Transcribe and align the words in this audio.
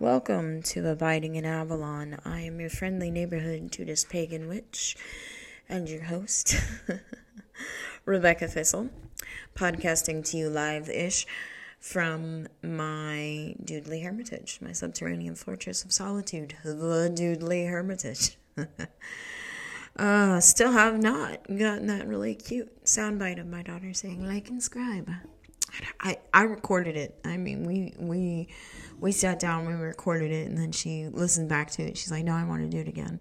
Welcome 0.00 0.62
to 0.62 0.88
Abiding 0.88 1.34
in 1.34 1.44
Avalon. 1.44 2.20
I 2.24 2.42
am 2.42 2.60
your 2.60 2.70
friendly 2.70 3.10
neighborhood 3.10 3.72
Judas 3.72 4.04
Pagan 4.04 4.46
Witch 4.46 4.96
and 5.68 5.88
your 5.88 6.04
host, 6.04 6.54
Rebecca 8.04 8.46
Thistle, 8.46 8.90
podcasting 9.56 10.24
to 10.30 10.36
you 10.36 10.50
live 10.50 10.88
ish 10.88 11.26
from 11.80 12.46
my 12.62 13.56
Doodley 13.64 14.04
Hermitage, 14.04 14.60
my 14.62 14.70
subterranean 14.70 15.34
fortress 15.34 15.84
of 15.84 15.92
solitude, 15.92 16.54
the 16.62 17.10
Doodley 17.12 17.68
Hermitage. 17.68 18.38
uh, 19.96 20.38
still 20.38 20.70
have 20.70 21.02
not 21.02 21.44
gotten 21.48 21.88
that 21.88 22.06
really 22.06 22.36
cute 22.36 22.84
soundbite 22.84 23.40
of 23.40 23.48
my 23.48 23.64
daughter 23.64 23.92
saying 23.92 24.24
like 24.24 24.48
and 24.48 24.62
subscribe. 24.62 25.10
I, 26.00 26.18
I 26.32 26.42
recorded 26.42 26.96
it. 26.96 27.18
I 27.24 27.36
mean, 27.36 27.64
we 27.64 27.94
we 27.98 28.48
we 29.00 29.12
sat 29.12 29.38
down, 29.38 29.66
we 29.66 29.74
recorded 29.74 30.30
it, 30.30 30.48
and 30.48 30.56
then 30.56 30.72
she 30.72 31.06
listened 31.08 31.48
back 31.48 31.70
to 31.72 31.82
it. 31.82 31.96
She's 31.96 32.10
like, 32.10 32.24
"No, 32.24 32.32
I 32.32 32.44
want 32.44 32.62
to 32.62 32.68
do 32.68 32.78
it 32.78 32.88
again." 32.88 33.20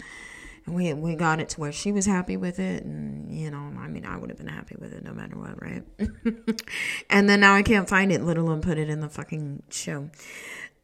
And 0.65 0.75
we 0.75 0.93
we 0.93 1.15
got 1.15 1.39
it 1.39 1.49
to 1.49 1.59
where 1.59 1.71
she 1.71 1.91
was 1.91 2.05
happy 2.05 2.37
with 2.37 2.59
it, 2.59 2.83
and 2.83 3.31
you 3.31 3.51
know, 3.51 3.57
I 3.57 3.87
mean, 3.87 4.05
I 4.05 4.17
would 4.17 4.29
have 4.29 4.37
been 4.37 4.47
happy 4.47 4.75
with 4.79 4.93
it 4.93 5.03
no 5.03 5.13
matter 5.13 5.37
what, 5.37 5.61
right? 5.61 5.83
and 7.09 7.29
then 7.29 7.39
now 7.39 7.53
I 7.53 7.63
can't 7.63 7.87
find 7.87 8.11
it, 8.11 8.21
let 8.21 8.37
alone 8.37 8.61
put 8.61 8.77
it 8.77 8.89
in 8.89 8.99
the 8.99 9.09
fucking 9.09 9.63
show. 9.69 10.09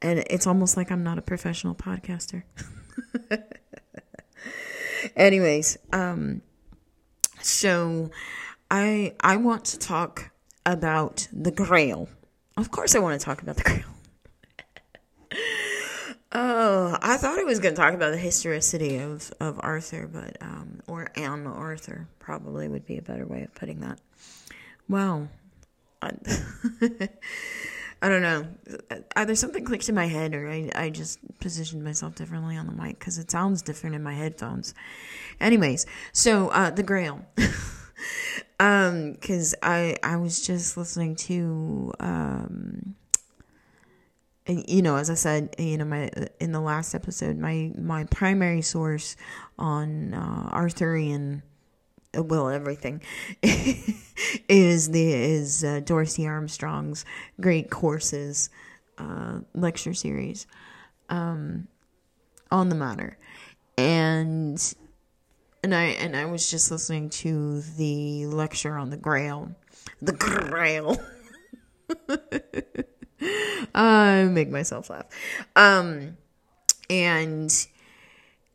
And 0.01 0.19
it's 0.29 0.47
almost 0.47 0.75
like 0.75 0.91
I'm 0.91 1.03
not 1.03 1.17
a 1.17 1.21
professional 1.21 1.75
podcaster. 1.75 2.43
Anyways, 5.15 5.77
um, 5.91 6.41
so 7.41 8.09
I 8.69 9.15
I 9.21 9.37
want 9.37 9.65
to 9.65 9.79
talk 9.79 10.32
about 10.65 11.27
the 11.31 11.51
Grail. 11.51 12.09
Of 12.57 12.71
course, 12.71 12.95
I 12.95 12.99
want 12.99 13.19
to 13.19 13.25
talk 13.25 13.41
about 13.41 13.57
the 13.57 13.63
Grail. 13.63 13.83
oh, 16.31 16.97
I 17.01 17.17
thought 17.17 17.39
I 17.39 17.43
was 17.43 17.59
going 17.59 17.75
to 17.75 17.81
talk 17.81 17.93
about 17.93 18.11
the 18.11 18.17
historicity 18.17 18.97
of, 18.97 19.31
of 19.39 19.59
Arthur, 19.61 20.07
but 20.07 20.37
um, 20.41 20.81
or 20.87 21.09
Anne 21.15 21.47
Arthur 21.47 22.07
probably 22.19 22.67
would 22.67 22.85
be 22.85 22.97
a 22.97 23.01
better 23.01 23.25
way 23.25 23.43
of 23.43 23.53
putting 23.55 23.79
that. 23.81 23.99
Well, 24.87 25.29
I, 26.01 26.11
I 28.01 28.09
don't 28.09 28.21
know. 28.21 28.47
Either 29.15 29.33
something 29.33 29.63
clicked 29.63 29.87
in 29.87 29.95
my 29.95 30.07
head, 30.07 30.35
or 30.35 30.49
I, 30.49 30.69
I 30.75 30.89
just 30.89 31.19
positioned 31.39 31.83
myself 31.83 32.15
differently 32.15 32.57
on 32.57 32.67
the 32.67 32.73
mic 32.73 32.99
because 32.99 33.17
it 33.17 33.31
sounds 33.31 33.61
different 33.61 33.95
in 33.95 34.03
my 34.03 34.13
headphones. 34.13 34.73
Anyways, 35.39 35.85
so 36.11 36.49
uh, 36.49 36.69
the 36.69 36.83
Grail. 36.83 37.25
um 38.59 39.13
because 39.13 39.55
i 39.63 39.95
i 40.03 40.15
was 40.15 40.45
just 40.45 40.77
listening 40.77 41.15
to 41.15 41.91
um 41.99 42.95
and, 44.45 44.67
you 44.67 44.81
know 44.81 44.95
as 44.95 45.09
i 45.09 45.13
said 45.13 45.53
you 45.57 45.77
know 45.77 45.85
my 45.85 46.09
in 46.39 46.51
the 46.51 46.59
last 46.59 46.93
episode 46.93 47.37
my 47.37 47.71
my 47.77 48.03
primary 48.05 48.61
source 48.61 49.15
on 49.57 50.13
uh, 50.13 50.49
arthurian 50.51 51.41
well 52.15 52.49
everything 52.49 53.01
is 53.41 54.89
the 54.91 55.13
is 55.13 55.63
uh, 55.63 55.79
dorsey 55.83 56.27
armstrong's 56.27 57.05
great 57.41 57.69
courses 57.69 58.49
uh, 58.97 59.39
lecture 59.55 59.93
series 59.93 60.45
um 61.09 61.67
on 62.53 62.69
the 62.69 62.75
matter. 62.75 63.17
And 63.77 64.73
and 65.63 65.73
I 65.73 65.83
and 65.83 66.15
I 66.15 66.25
was 66.25 66.51
just 66.51 66.69
listening 66.69 67.09
to 67.09 67.61
the 67.61 68.25
lecture 68.27 68.77
on 68.77 68.89
the 68.89 68.97
Grail, 68.97 69.55
the 70.01 70.11
Grail. 70.11 71.01
I 73.73 74.23
make 74.31 74.49
myself 74.49 74.89
laugh, 74.89 75.05
um, 75.55 76.17
and 76.89 77.67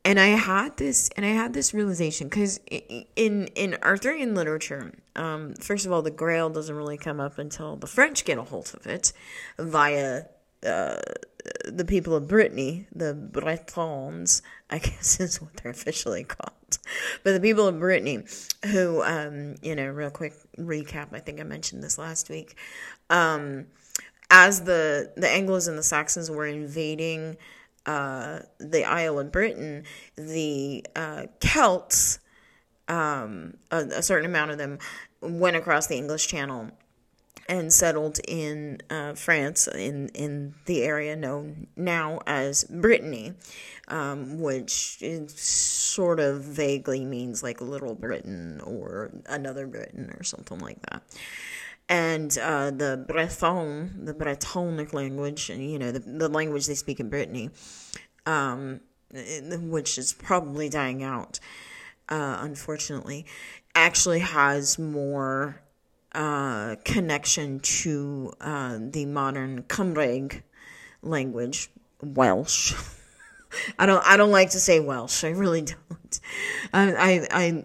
and 0.05 0.21
I 0.21 0.29
had 0.29 0.77
this 0.77 1.09
and 1.17 1.25
I 1.25 1.31
had 1.31 1.55
this 1.55 1.73
realization 1.73 2.29
because 2.29 2.61
in 2.69 3.49
in 3.55 3.77
Arthurian 3.83 4.35
literature, 4.35 4.93
um, 5.17 5.55
first 5.55 5.87
of 5.87 5.93
all, 5.93 6.03
the 6.03 6.11
Grail 6.11 6.51
doesn't 6.51 6.75
really 6.75 6.99
come 6.99 7.21
up 7.21 7.39
until 7.39 7.77
the 7.77 7.87
French 7.87 8.25
get 8.27 8.37
a 8.37 8.43
hold 8.43 8.73
of 8.75 8.87
it 8.87 9.13
via 9.59 10.25
uh, 10.67 10.97
the 11.67 11.85
people 11.85 12.15
of 12.15 12.29
Brittany, 12.29 12.87
the 12.95 13.15
Bretons, 13.15 14.43
I 14.71 14.79
guess 14.79 15.21
is 15.21 15.41
what 15.41 15.55
they're 15.57 15.73
officially 15.73 16.25
called. 16.25 16.79
But 17.25 17.33
the 17.33 17.41
people 17.41 17.67
of 17.67 17.79
Brittany, 17.79 18.25
who, 18.67 19.03
um, 19.03 19.57
you 19.63 19.75
know, 19.75 19.89
real 19.89 20.11
quick 20.11 20.35
recap, 20.59 21.09
I 21.13 21.21
think 21.21 21.41
I 21.41 21.45
mentioned 21.45 21.83
this 21.83 21.99
last 21.99 22.29
week. 22.29 22.57
Um, 23.11 23.67
as 24.31 24.65
the, 24.65 25.13
the 25.17 25.27
Anglos 25.27 25.69
and 25.69 25.79
the 25.79 25.83
Saxons 25.83 26.31
were 26.31 26.47
invading 26.47 27.37
uh, 27.87 28.41
the 28.59 28.85
Isle 28.85 29.19
of 29.19 29.33
Britain, 29.33 29.85
the 30.17 30.85
uh, 30.95 31.27
Celts, 31.41 32.19
um, 32.89 33.55
a, 33.71 33.79
a 33.79 34.03
certain 34.03 34.27
amount 34.27 34.51
of 34.51 34.59
them, 34.59 34.79
went 35.21 35.57
across 35.57 35.87
the 35.87 35.97
English 35.97 36.27
Channel 36.29 36.71
and 37.49 37.73
settled 37.73 38.21
in 38.29 38.79
uh, 38.91 39.15
France, 39.15 39.67
in, 39.69 40.09
in 40.09 40.55
the 40.67 40.83
area 40.83 41.17
known 41.17 41.67
now 41.77 42.21
as 42.27 42.65
Brittany, 42.65 43.33
um, 43.89 44.39
which 44.39 45.03
sort 45.29 46.21
of 46.21 46.45
vaguely 46.45 47.05
means 47.05 47.43
like 47.43 47.61
Little 47.63 47.95
Britain 47.95 48.61
or 48.63 49.11
another 49.27 49.67
Britain 49.67 50.15
or 50.19 50.23
something 50.23 50.59
like 50.59 50.81
that. 50.91 51.03
And 51.89 52.37
uh, 52.37 52.71
the 52.71 53.03
Breton, 53.09 54.05
the 54.05 54.13
Bretonic 54.13 54.93
language, 54.93 55.49
you 55.49 55.79
know, 55.79 55.91
the, 55.91 56.01
the 56.01 56.29
language 56.29 56.67
they 56.67 56.75
speak 56.75 57.01
in 57.01 57.09
Brittany, 57.09 57.49
um, 58.27 58.81
which 59.11 59.97
is 59.97 60.13
probably 60.13 60.69
dying 60.69 61.03
out, 61.03 61.41
uh, 62.11 62.41
unfortunately, 62.43 63.25
actually 63.75 64.19
has 64.19 64.79
more 64.79 65.63
uh, 66.13 66.77
connection 66.85 67.61
to 67.61 68.33
uh, 68.41 68.79
the 68.81 69.07
modern 69.07 69.63
Cymraeg 69.65 70.43
language, 71.03 71.71
Welsh. 72.03 72.75
I 73.79 73.87
don't. 73.87 74.05
I 74.05 74.17
don't 74.17 74.31
like 74.31 74.51
to 74.51 74.61
say 74.61 74.81
Welsh. 74.81 75.25
I 75.25 75.31
really 75.31 75.63
don't. 75.63 76.21
I. 76.73 76.93
I. 76.93 77.27
I, 77.31 77.65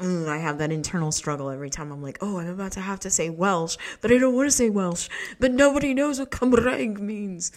mm, 0.00 0.28
I 0.28 0.38
have 0.38 0.58
that 0.58 0.70
internal 0.70 1.12
struggle 1.12 1.50
every 1.50 1.70
time 1.70 1.92
I'm 1.92 2.02
like, 2.02 2.18
oh, 2.20 2.38
I'm 2.38 2.48
about 2.48 2.72
to 2.72 2.80
have 2.80 3.00
to 3.00 3.10
say 3.10 3.30
Welsh, 3.30 3.76
but 4.00 4.12
I 4.12 4.18
don't 4.18 4.34
want 4.34 4.46
to 4.46 4.52
say 4.52 4.70
Welsh. 4.70 5.08
But 5.40 5.52
nobody 5.52 5.94
knows 5.94 6.18
what 6.18 6.30
Cymraeg 6.30 6.98
means. 7.00 7.50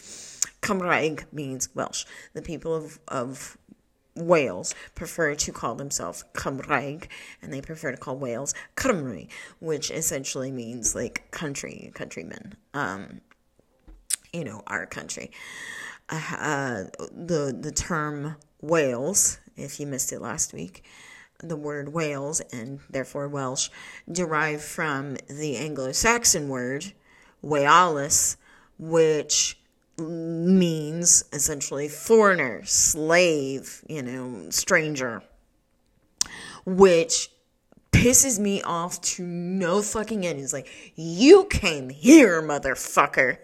Cymraeg 0.61 1.31
means 1.31 1.69
Welsh. 1.75 2.05
The 2.33 2.41
people 2.41 2.73
of, 2.73 2.99
of 3.07 3.57
Wales 4.17 4.73
prefer 4.95 5.35
to 5.35 5.51
call 5.51 5.75
themselves 5.75 6.23
Cymraeg, 6.33 7.07
and 7.41 7.53
they 7.53 7.61
prefer 7.61 7.91
to 7.91 7.97
call 7.97 8.17
Wales 8.17 8.53
Cymru, 8.75 9.27
which 9.59 9.91
essentially 9.91 10.51
means 10.51 10.95
like 10.95 11.29
country, 11.31 11.91
countrymen. 11.93 12.55
Um, 12.73 13.21
you 14.33 14.43
know, 14.43 14.63
our 14.67 14.85
country. 14.85 15.31
Uh, 16.09 16.85
the 17.11 17.57
the 17.59 17.71
term 17.71 18.37
Wales, 18.61 19.39
if 19.55 19.79
you 19.79 19.87
missed 19.87 20.11
it 20.13 20.21
last 20.21 20.53
week, 20.53 20.83
the 21.39 21.55
word 21.55 21.93
Wales 21.93 22.39
and 22.51 22.79
therefore 22.89 23.27
Welsh 23.27 23.69
derive 24.11 24.61
from 24.61 25.17
the 25.29 25.57
Anglo-Saxon 25.57 26.49
word 26.49 26.93
Wales, 27.41 28.37
which 28.79 29.59
means 29.97 31.23
essentially 31.33 31.87
foreigner, 31.87 32.63
slave, 32.65 33.83
you 33.87 34.01
know, 34.01 34.49
stranger, 34.49 35.23
which 36.65 37.31
pisses 37.91 38.37
me 38.37 38.61
off 38.61 39.01
to 39.01 39.23
no 39.23 39.81
fucking 39.81 40.25
end. 40.25 40.39
It's 40.39 40.53
like, 40.53 40.69
you 40.95 41.45
came 41.45 41.89
here, 41.89 42.41
motherfucker. 42.41 43.37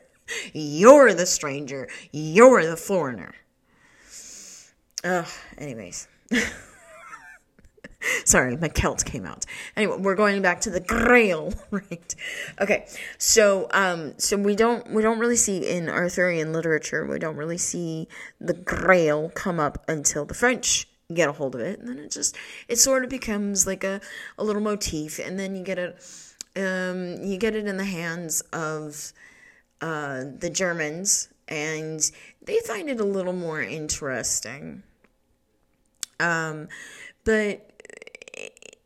You're 0.54 1.14
the 1.14 1.26
stranger. 1.26 1.90
You're 2.12 2.66
the 2.66 2.78
foreigner. 2.78 3.34
Ugh, 5.04 5.28
anyways. 5.58 6.08
Sorry, 8.26 8.58
my 8.58 8.70
Celt 8.70 9.06
came 9.06 9.26
out. 9.26 9.46
Anyway, 9.76 9.98
we're 10.00 10.16
going 10.16 10.42
back 10.42 10.62
to 10.62 10.70
the 10.70 10.80
Grail, 10.80 11.54
right? 11.72 12.16
Okay, 12.60 12.88
so 13.18 13.68
um, 13.72 14.14
so 14.18 14.38
we 14.38 14.56
don't 14.56 14.90
we 14.92 15.02
don't 15.02 15.20
really 15.20 15.36
see 15.36 15.68
in 15.68 15.90
Arthurian 15.90 16.54
literature 16.54 17.06
we 17.06 17.20
don't 17.20 17.36
really 17.36 17.58
see 17.58 18.08
the 18.40 18.54
Grail 18.54 19.30
come 19.34 19.60
up 19.60 19.84
until 19.88 20.26
the 20.26 20.34
French 20.34 20.88
get 21.14 21.30
a 21.30 21.34
hold 21.34 21.56
of 21.56 21.62
it, 21.62 21.80
and 21.80 21.88
then 21.88 22.00
it 22.00 22.12
just 22.12 22.36
it 22.68 22.78
sort 22.78 23.04
of 23.04 23.10
becomes 23.10 23.68
like 23.68 23.84
a 23.84 24.02
a 24.38 24.44
little 24.44 24.62
motif, 24.62 25.20
and 25.20 25.40
then 25.40 25.56
you 25.56 25.64
get 25.64 25.78
it 25.78 25.96
um 26.56 27.24
you 27.24 27.38
get 27.38 27.56
it 27.56 27.66
in 27.66 27.78
the 27.78 27.86
hands 27.86 28.42
of 28.54 29.14
uh 29.82 30.24
the 30.38 30.50
Germans, 30.50 31.30
and 31.48 32.12
they 32.42 32.60
find 32.60 32.90
it 32.90 33.00
a 33.00 33.06
little 33.06 33.34
more 33.34 33.62
interesting. 33.62 34.84
Um, 36.20 36.70
but 37.26 37.73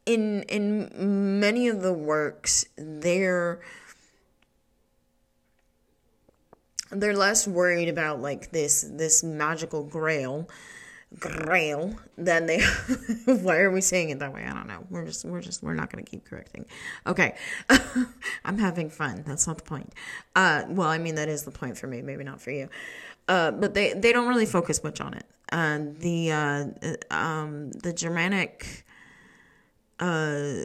in 0.07 0.43
in 0.43 1.39
many 1.39 1.67
of 1.67 1.81
the 1.81 1.93
works 1.93 2.65
there 2.77 3.59
they're 6.89 7.15
less 7.15 7.45
worried 7.47 7.89
about 7.89 8.21
like 8.21 8.51
this 8.51 8.81
this 8.89 9.23
magical 9.23 9.83
grail 9.83 10.49
grail 11.19 11.95
than 12.17 12.45
they 12.45 12.61
why 13.25 13.59
are 13.59 13.71
we 13.71 13.79
saying 13.79 14.09
it 14.09 14.19
that 14.19 14.33
way? 14.33 14.43
I 14.43 14.53
don't 14.53 14.67
know. 14.67 14.85
We're 14.89 15.05
just 15.05 15.23
we're 15.23 15.41
just 15.41 15.63
we're 15.63 15.73
not 15.73 15.89
going 15.89 16.03
to 16.03 16.09
keep 16.09 16.25
correcting. 16.25 16.65
Okay. 17.05 17.35
I'm 18.45 18.57
having 18.57 18.89
fun. 18.89 19.23
That's 19.25 19.47
not 19.47 19.57
the 19.57 19.63
point. 19.63 19.93
Uh 20.35 20.63
well 20.69 20.89
i 20.89 20.97
mean 20.97 21.15
that 21.15 21.29
is 21.29 21.43
the 21.43 21.51
point 21.51 21.77
for 21.77 21.87
me 21.87 22.01
maybe 22.01 22.23
not 22.23 22.41
for 22.41 22.51
you. 22.51 22.69
Uh 23.27 23.51
but 23.51 23.73
they 23.73 23.93
they 23.93 24.11
don't 24.13 24.27
really 24.27 24.45
focus 24.45 24.83
much 24.83 25.01
on 25.01 25.13
it. 25.13 25.25
Uh 25.51 25.79
the 25.99 26.31
uh 26.31 26.65
um 27.13 27.71
the 27.71 27.93
germanic 27.93 28.85
uh 29.99 30.63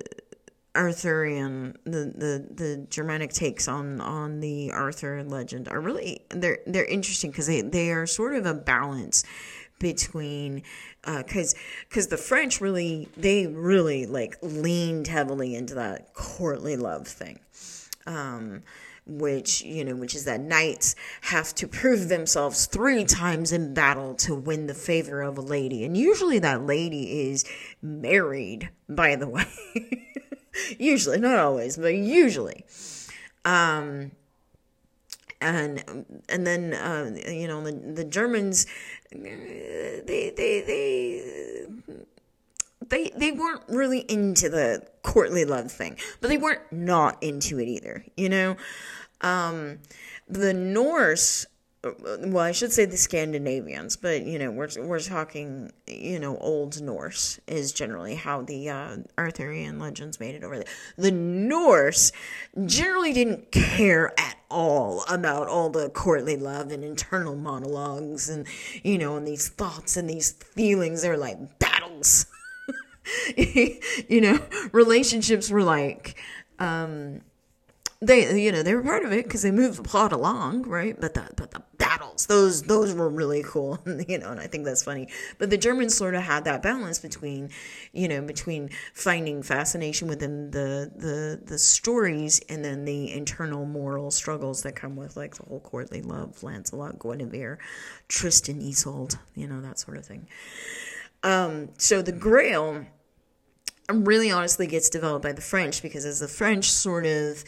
Arthurian 0.75 1.76
the, 1.84 1.90
the 1.90 2.46
the 2.50 2.87
Germanic 2.88 3.32
takes 3.32 3.69
on 3.69 4.00
on 4.00 4.40
the 4.40 4.73
Arthur 4.73 5.23
legend 5.23 5.69
are 5.69 5.81
really 5.81 6.23
they're 6.31 6.61
they're 6.67 6.87
interesting 6.87 7.31
because 7.31 7.46
they 7.46 7.61
they 7.61 7.90
are 7.90 8.06
sort 8.06 8.34
of 8.34 8.46
a 8.46 8.55
balance 8.55 9.23
between 9.79 10.62
because 11.05 11.55
uh, 11.55 11.58
because 11.88 12.06
the 12.06 12.17
French 12.17 12.61
really 12.62 13.08
they 13.19 13.46
really 13.46 14.06
like 14.06 14.38
leaned 14.40 15.08
heavily 15.08 15.55
into 15.55 15.75
that 15.75 16.14
courtly 16.14 16.76
love 16.76 17.06
thing. 17.06 17.40
Um, 18.06 18.62
which 19.06 19.62
you 19.62 19.84
know 19.84 19.96
which 19.96 20.14
is 20.14 20.25
that 20.25 20.40
knights 20.40 20.94
have 21.22 21.54
to 21.54 21.66
prove 21.66 22.08
themselves 22.08 22.66
three 22.66 23.04
times 23.04 23.50
in 23.52 23.75
battle 23.75 24.14
to 24.14 24.34
win 24.34 24.66
the 24.66 24.75
favor 24.75 25.22
of 25.22 25.37
a 25.37 25.43
lady. 25.43 25.84
And 25.84 25.96
usually 25.96 26.38
that 26.38 26.64
lady 26.64 27.28
is 27.31 27.44
married 27.81 28.70
by 28.88 29.16
the 29.16 29.28
way. 29.28 29.46
Usually 30.78 31.19
not 31.19 31.38
always 31.38 31.76
but 31.76 31.94
usually. 31.94 32.64
Um 33.44 34.12
and 35.40 36.06
and 36.28 36.46
then 36.46 36.72
uh, 36.72 37.10
you 37.28 37.49
know 37.49 37.62
the 37.62 37.72
the 37.72 38.04
Germans 38.04 38.66
they 39.10 40.32
they 40.37 40.62
they 40.66 41.66
they 42.93 43.11
they 43.17 43.33
weren't 43.33 43.62
really 43.69 44.00
into 44.00 44.50
the 44.50 44.87
courtly 45.03 45.44
love 45.44 45.73
thing, 45.73 45.97
but 46.21 46.29
they 46.29 46.37
weren't 46.37 46.71
not 46.71 47.21
into 47.23 47.59
it 47.59 47.67
either. 47.67 48.05
You 48.17 48.29
know, 48.29 48.56
um, 49.23 49.79
the 50.29 50.53
Norse 50.53 51.47
well, 51.83 52.44
I 52.44 52.53
should 52.53 52.73
say 52.73 52.85
the 52.85 52.97
Scandinavians, 52.97 53.97
but 53.97 54.25
you 54.25 54.39
know, 54.39 54.53
we're 54.53 54.69
we're 54.79 55.00
talking, 55.00 55.73
you 55.89 56.21
know, 56.21 56.37
Old 56.37 56.81
Norse 56.81 57.41
is 57.49 57.73
generally 57.73 58.15
how 58.15 58.43
the 58.43 58.69
uh, 58.69 58.97
Arthurian 59.19 59.81
legends 59.81 60.21
made 60.21 60.35
it 60.37 60.45
over 60.45 60.59
there. 60.59 60.69
The 60.97 61.11
Norse 61.11 62.12
generally 62.67 63.12
didn't 63.12 63.50
care 63.50 64.12
at 64.21 64.37
all 64.50 65.03
about 65.09 65.49
all 65.49 65.71
the 65.71 65.88
courtly 65.88 66.37
love 66.37 66.71
and 66.71 66.85
internal 66.85 67.35
monologues 67.35 68.29
and 68.29 68.47
you 68.85 68.99
know, 68.99 69.17
and 69.17 69.27
these 69.27 69.49
thoughts 69.49 69.97
and 69.97 70.09
these 70.09 70.33
feelings. 70.33 71.03
They're 71.03 71.17
like 71.17 71.59
battles. 71.59 72.27
you 73.37 74.20
know, 74.20 74.40
relationships 74.72 75.50
were 75.50 75.62
like. 75.62 76.16
Um, 76.58 77.22
they 78.02 78.37
you 78.38 78.50
know 78.50 78.62
they 78.62 78.75
were 78.75 78.82
part 78.82 79.04
of 79.04 79.12
it 79.12 79.25
because 79.25 79.43
they 79.43 79.50
moved 79.52 79.78
the 79.78 79.82
plot 79.82 80.12
along 80.12 80.62
right 80.62 81.00
but 81.00 81.14
the 81.14 81.26
but 81.37 81.52
the 81.52 81.62
battles 81.78 82.26
those 82.26 82.62
those 82.62 82.93
were 82.93 83.08
really 83.08 83.44
cool 83.44 83.78
you 84.08 84.19
know 84.19 84.31
and 84.31 84.40
i 84.40 84.46
think 84.46 84.64
that's 84.64 84.82
funny 84.82 85.06
but 85.38 85.50
the 85.50 85.56
germans 85.56 85.96
sort 85.96 86.14
of 86.14 86.22
had 86.22 86.44
that 86.44 86.62
balance 86.62 86.99
between 86.99 87.49
you 87.93 88.08
know 88.08 88.20
between 88.20 88.69
finding 88.93 89.40
fascination 89.43 90.08
within 90.08 90.50
the 90.50 90.90
the 90.96 91.40
the 91.44 91.58
stories 91.58 92.40
and 92.49 92.64
then 92.64 92.84
the 92.84 93.12
internal 93.12 93.64
moral 93.64 94.10
struggles 94.10 94.62
that 94.62 94.75
come 94.75 94.96
with 94.96 95.16
like 95.16 95.37
the 95.37 95.44
whole 95.44 95.60
courtly 95.60 96.02
love 96.02 96.43
lancelot 96.43 96.99
guinevere 96.99 97.58
tristan 98.08 98.60
isolde 98.60 99.16
you 99.37 99.46
know 99.46 99.60
that 99.60 99.78
sort 99.78 99.96
of 99.96 100.04
thing 100.04 100.26
um 101.23 101.69
so 101.79 102.03
the 102.03 102.13
grail 102.13 102.85
really 103.91 104.31
honestly 104.31 104.67
gets 104.67 104.89
developed 104.89 105.23
by 105.23 105.33
the 105.33 105.43
french 105.43 105.83
because 105.83 106.05
as 106.05 106.21
the 106.21 106.29
french 106.29 106.71
sort 106.71 107.05
of 107.07 107.45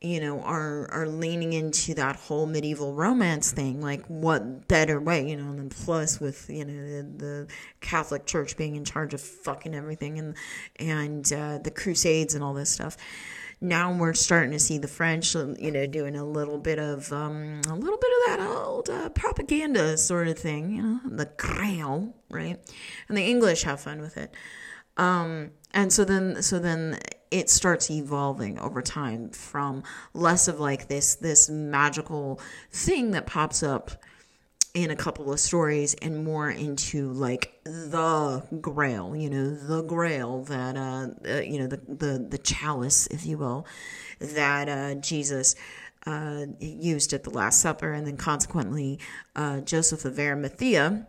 you 0.00 0.20
know 0.20 0.40
are 0.42 0.88
are 0.92 1.08
leaning 1.08 1.52
into 1.52 1.92
that 1.94 2.14
whole 2.14 2.46
medieval 2.46 2.94
romance 2.94 3.50
thing 3.50 3.80
like 3.80 4.04
what 4.06 4.68
better 4.68 5.00
way 5.00 5.28
you 5.28 5.36
know 5.36 5.50
and 5.50 5.58
then 5.58 5.68
plus 5.68 6.20
with 6.20 6.48
you 6.48 6.64
know 6.64 6.72
the, 6.72 7.02
the 7.18 7.48
catholic 7.80 8.24
church 8.24 8.56
being 8.56 8.76
in 8.76 8.84
charge 8.84 9.12
of 9.12 9.20
fucking 9.20 9.74
everything 9.74 10.18
and 10.18 10.36
and 10.76 11.32
uh, 11.32 11.58
the 11.58 11.70
crusades 11.70 12.34
and 12.34 12.44
all 12.44 12.54
this 12.54 12.70
stuff 12.70 12.96
now 13.60 13.92
we're 13.92 14.14
starting 14.14 14.52
to 14.52 14.58
see 14.58 14.78
the 14.78 14.88
french 14.88 15.34
you 15.34 15.70
know 15.70 15.86
doing 15.86 16.16
a 16.16 16.24
little 16.24 16.58
bit 16.58 16.78
of 16.78 17.12
um, 17.12 17.60
a 17.68 17.74
little 17.74 17.98
bit 17.98 18.10
of 18.10 18.38
that 18.38 18.46
old 18.48 18.90
uh, 18.90 19.08
propaganda 19.10 19.96
sort 19.96 20.28
of 20.28 20.38
thing 20.38 20.76
you 20.76 20.82
know 20.82 21.00
the 21.04 21.26
crown 21.26 22.14
right? 22.30 22.58
And 23.08 23.16
the 23.16 23.24
english 23.24 23.62
have 23.62 23.80
fun 23.80 24.00
with 24.00 24.16
it. 24.16 24.34
Um, 24.96 25.52
and 25.72 25.92
so 25.92 26.04
then 26.04 26.42
so 26.42 26.58
then 26.58 26.98
it 27.30 27.50
starts 27.50 27.90
evolving 27.90 28.58
over 28.58 28.82
time 28.82 29.30
from 29.30 29.82
less 30.14 30.48
of 30.48 30.60
like 30.60 30.88
this 30.88 31.14
this 31.16 31.48
magical 31.48 32.40
thing 32.70 33.12
that 33.12 33.26
pops 33.26 33.62
up 33.62 33.90
in 34.74 34.90
a 34.90 34.96
couple 34.96 35.32
of 35.32 35.40
stories 35.40 35.94
and 35.94 36.24
more 36.24 36.50
into 36.50 37.10
like 37.12 37.58
the 37.64 38.42
grail 38.60 39.16
you 39.16 39.30
know 39.30 39.50
the 39.50 39.82
grail 39.82 40.42
that 40.44 40.76
uh, 40.76 41.08
uh 41.28 41.40
you 41.40 41.58
know 41.58 41.66
the, 41.66 41.80
the 41.88 42.26
the 42.30 42.38
chalice 42.38 43.06
if 43.08 43.24
you 43.26 43.38
will 43.38 43.66
that 44.20 44.68
uh 44.68 44.94
jesus 44.96 45.54
uh 46.06 46.44
used 46.60 47.12
at 47.12 47.24
the 47.24 47.30
last 47.30 47.60
supper 47.60 47.92
and 47.92 48.06
then 48.06 48.16
consequently 48.16 48.98
uh 49.36 49.60
joseph 49.60 50.04
of 50.04 50.18
arimathea 50.18 51.06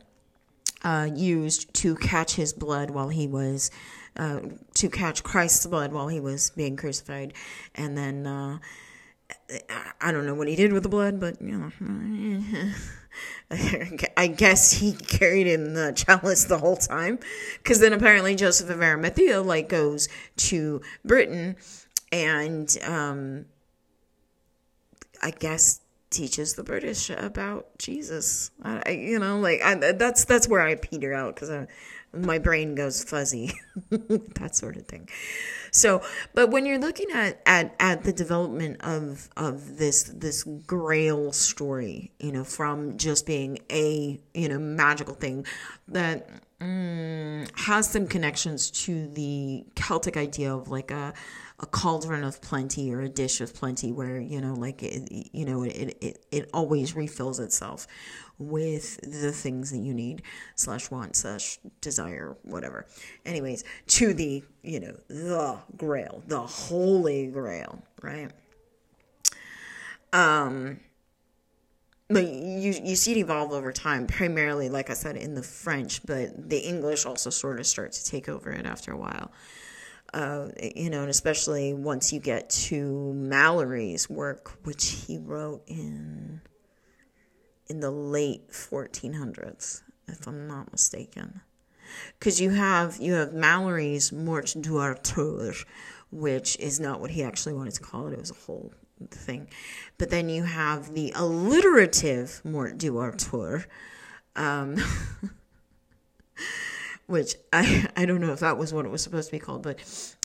uh 0.84 1.10
used 1.14 1.74
to 1.74 1.96
catch 1.96 2.36
his 2.36 2.54
blood 2.54 2.90
while 2.90 3.10
he 3.10 3.28
was 3.28 3.70
uh, 4.18 4.42
to 4.74 4.90
catch 4.90 5.24
Christ's 5.24 5.66
blood 5.66 5.94
while 5.94 6.10
he 6.10 6.20
was 6.20 6.50
being 6.50 6.76
crucified, 6.76 7.34
and 7.76 7.98
then 7.98 8.28
uh, 8.28 8.58
I 10.02 10.12
don't 10.12 10.26
know 10.26 10.36
what 10.36 10.50
he 10.50 10.56
did 10.58 10.74
with 10.74 10.84
the 10.84 10.90
blood, 10.90 11.20
but 11.20 11.42
you 11.42 11.72
know. 11.80 12.72
I 13.52 14.28
guess 14.28 14.72
he 14.72 14.94
carried 14.94 15.48
in 15.48 15.74
the 15.74 15.92
chalice 15.92 16.46
the 16.46 16.60
whole 16.60 16.78
time, 16.78 17.20
because 17.58 17.80
then 17.80 17.94
apparently 17.94 18.36
Joseph 18.36 18.70
of 18.70 18.82
Arimathea 18.82 19.42
like 19.42 19.70
goes 19.70 20.08
to 20.38 20.82
Britain, 21.04 21.56
and 22.12 22.78
um, 22.84 23.46
I 25.22 25.32
guess 25.32 25.82
teaches 26.10 26.56
the 26.56 26.64
British 26.64 27.10
about 27.10 27.78
Jesus. 27.78 28.52
I, 28.64 28.92
you 28.92 29.20
know, 29.20 29.40
like 29.40 29.62
I, 29.64 29.76
that's 29.94 30.26
that's 30.26 30.48
where 30.48 30.62
I 30.62 30.76
peter 30.76 31.14
out 31.14 31.36
because 31.36 31.50
I 31.50 31.68
my 32.14 32.40
brain 32.40 32.76
goes 32.76 33.04
fuzzy 33.04 33.52
that 33.90 34.56
sort 34.56 34.78
of 34.78 34.88
thing. 34.88 35.10
So 35.72 36.02
but 36.34 36.50
when 36.50 36.66
you're 36.66 36.80
looking 36.80 37.12
at 37.12 37.42
at 37.46 37.76
at 37.80 38.04
the 38.04 38.14
development 38.14 38.78
of 38.82 39.30
of 39.38 39.78
this 39.78 40.04
this 40.04 40.44
grail 40.44 41.32
story 41.32 42.12
you 42.20 42.32
know 42.32 42.44
from 42.44 42.98
just 42.98 43.26
being 43.26 43.60
a 43.72 44.20
you 44.34 44.50
know 44.50 44.58
magical 44.60 45.14
thing 45.14 45.46
that 45.88 46.28
mm, 46.60 47.50
has 47.60 47.90
some 47.90 48.08
connections 48.08 48.72
to 48.72 49.08
the 49.10 49.66
celtic 49.76 50.18
idea 50.18 50.54
of 50.54 50.70
like 50.70 50.92
a 50.92 51.14
a 51.62 51.66
cauldron 51.66 52.24
of 52.24 52.42
plenty 52.42 52.94
or 52.94 53.02
a 53.02 53.10
dish 53.10 53.42
of 53.42 53.54
plenty 53.54 53.92
where 53.92 54.20
you 54.20 54.40
know 54.40 54.54
like 54.54 54.82
it, 54.82 55.10
you 55.34 55.46
know 55.46 55.64
it, 55.64 55.98
it 56.02 56.26
it 56.32 56.50
always 56.54 56.96
refills 56.96 57.40
itself 57.40 57.88
with 58.38 59.00
the 59.02 59.32
things 59.32 59.72
that 59.72 59.80
you 59.80 59.94
need 59.94 60.22
slash 60.56 60.90
want 60.90 61.16
slash 61.16 61.60
desire 61.82 62.38
whatever. 62.44 62.86
Anyways 63.26 63.64
to 63.88 64.14
the 64.14 64.44
you 64.64 64.80
know 64.80 64.96
the 65.08 65.58
grail 65.76 66.24
the 66.28 66.42
holy 66.42 67.28
grail 67.28 67.84
right? 68.02 68.32
Um 70.14 70.80
but 72.10 72.26
you 72.26 72.74
you 72.84 72.96
see 72.96 73.12
it 73.12 73.18
evolve 73.18 73.52
over 73.52 73.72
time 73.72 74.08
primarily 74.08 74.68
like 74.68 74.90
i 74.90 74.94
said 74.94 75.16
in 75.16 75.36
the 75.36 75.44
french 75.44 76.04
but 76.08 76.50
the 76.50 76.58
english 76.58 77.06
also 77.06 77.30
sort 77.30 77.60
of 77.60 77.68
start 77.68 77.92
to 77.92 78.04
take 78.04 78.28
over 78.28 78.52
it 78.52 78.66
after 78.66 78.92
a 78.92 78.98
while 78.98 79.32
uh, 80.14 80.50
you 80.76 80.90
know, 80.90 81.02
and 81.02 81.10
especially 81.10 81.74
once 81.74 82.12
you 82.12 82.20
get 82.20 82.50
to 82.50 83.14
Malory's 83.14 84.10
work, 84.10 84.58
which 84.64 85.06
he 85.08 85.18
wrote 85.18 85.64
in 85.68 86.42
in 87.68 87.80
the 87.80 87.92
late 87.92 88.50
1400s, 88.50 89.84
if 90.08 90.28
I'm 90.28 90.48
not 90.48 90.72
mistaken. 90.72 91.42
Because 92.18 92.42
you 92.42 92.52
have 92.52 92.98
you 92.98 93.14
have 93.14 93.34
Malory's 93.34 94.12
Morte 94.12 94.60
d'Arthur, 94.60 95.54
which 96.12 96.58
is 96.58 96.80
not 96.80 97.00
what 97.00 97.12
he 97.12 97.24
actually 97.24 97.54
wanted 97.54 97.74
to 97.76 97.82
call 97.82 98.08
it. 98.08 98.14
It 98.14 98.20
was 98.20 98.32
a 98.32 98.46
whole 98.46 98.74
thing. 99.12 99.48
But 99.98 100.10
then 100.10 100.30
you 100.30 100.44
have 100.44 100.94
the 100.94 101.14
alliterative 101.16 102.42
Morte 102.44 102.78
d'Arthur, 102.78 103.66
um, 104.36 104.76
which 107.10 107.36
I 107.54 107.88
I 107.96 108.06
don't 108.06 108.22
know 108.22 108.32
if 108.32 108.40
that 108.40 108.58
was 108.58 108.74
what 108.74 108.86
it 108.86 108.90
was 108.90 109.04
supposed 109.04 109.30
to 109.30 109.32
be 109.32 109.40
called, 109.40 109.64
but 109.64 109.80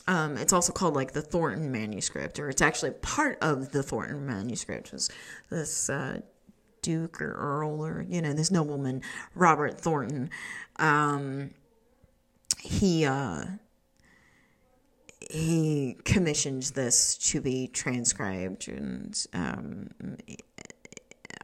um, 0.07 0.37
it's 0.37 0.53
also 0.53 0.73
called 0.73 0.95
like 0.95 1.13
the 1.13 1.23
Thornton 1.23 1.73
manuscript, 1.73 2.39
or 2.39 2.49
it's 2.49 2.63
actually 2.63 2.93
part 2.93 3.39
of 3.41 3.73
the 3.73 3.83
Thornton 3.83 4.27
manuscript. 4.27 4.93
Was 4.93 5.11
this 5.51 5.89
uh, 5.89 6.21
duke 6.85 7.21
or 7.21 7.33
earl 7.33 7.85
or 7.85 8.05
you 8.09 8.21
know 8.21 8.33
this 8.33 8.51
nobleman 8.51 9.03
Robert 9.35 9.81
Thornton. 9.81 10.31
Um, 10.77 11.51
he 12.61 13.07
uh, 13.07 13.45
he 15.31 15.97
commissions 16.05 16.73
this 16.73 17.17
to 17.31 17.41
be 17.41 17.67
transcribed 17.69 18.69
and 18.69 19.27
um, 19.33 19.89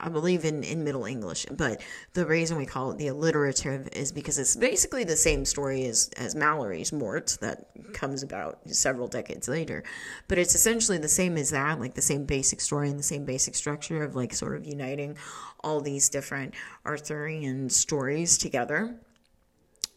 I 0.01 0.09
believe 0.09 0.45
in, 0.45 0.63
in 0.63 0.83
Middle 0.83 1.05
English, 1.05 1.47
but 1.51 1.83
the 2.15 2.25
reason 2.25 2.57
we 2.57 2.67
call 2.67 2.91
it 2.91 2.99
the 2.99 3.09
alliterative 3.09 3.89
is 3.93 4.13
because 4.13 4.39
it's 4.39 4.57
basically 4.57 5.05
the 5.05 5.17
same 5.17 5.45
story 5.45 5.85
as, 5.85 6.11
as 6.17 6.35
Malory's 6.35 6.93
Mort 6.93 7.37
that 7.41 7.67
comes 7.93 8.23
about 8.23 8.59
several 8.67 9.09
decades 9.09 9.47
later. 9.47 9.85
But 10.27 10.39
it's 10.39 10.55
essentially 10.55 10.99
the 10.99 11.09
same 11.09 11.37
as 11.37 11.51
that, 11.51 11.79
like 11.79 11.95
the 11.95 12.03
same 12.03 12.25
basic 12.25 12.61
story 12.61 12.89
and 12.89 12.99
the 12.99 13.05
same 13.05 13.25
basic 13.25 13.55
structure 13.55 14.03
of 14.03 14.17
like 14.17 14.33
sort 14.33 14.57
of 14.57 14.67
uniting 14.67 15.17
all 15.63 15.81
these 15.81 16.09
different 16.09 16.55
Arthurian 16.87 17.69
stories 17.69 18.39
together. 18.39 18.97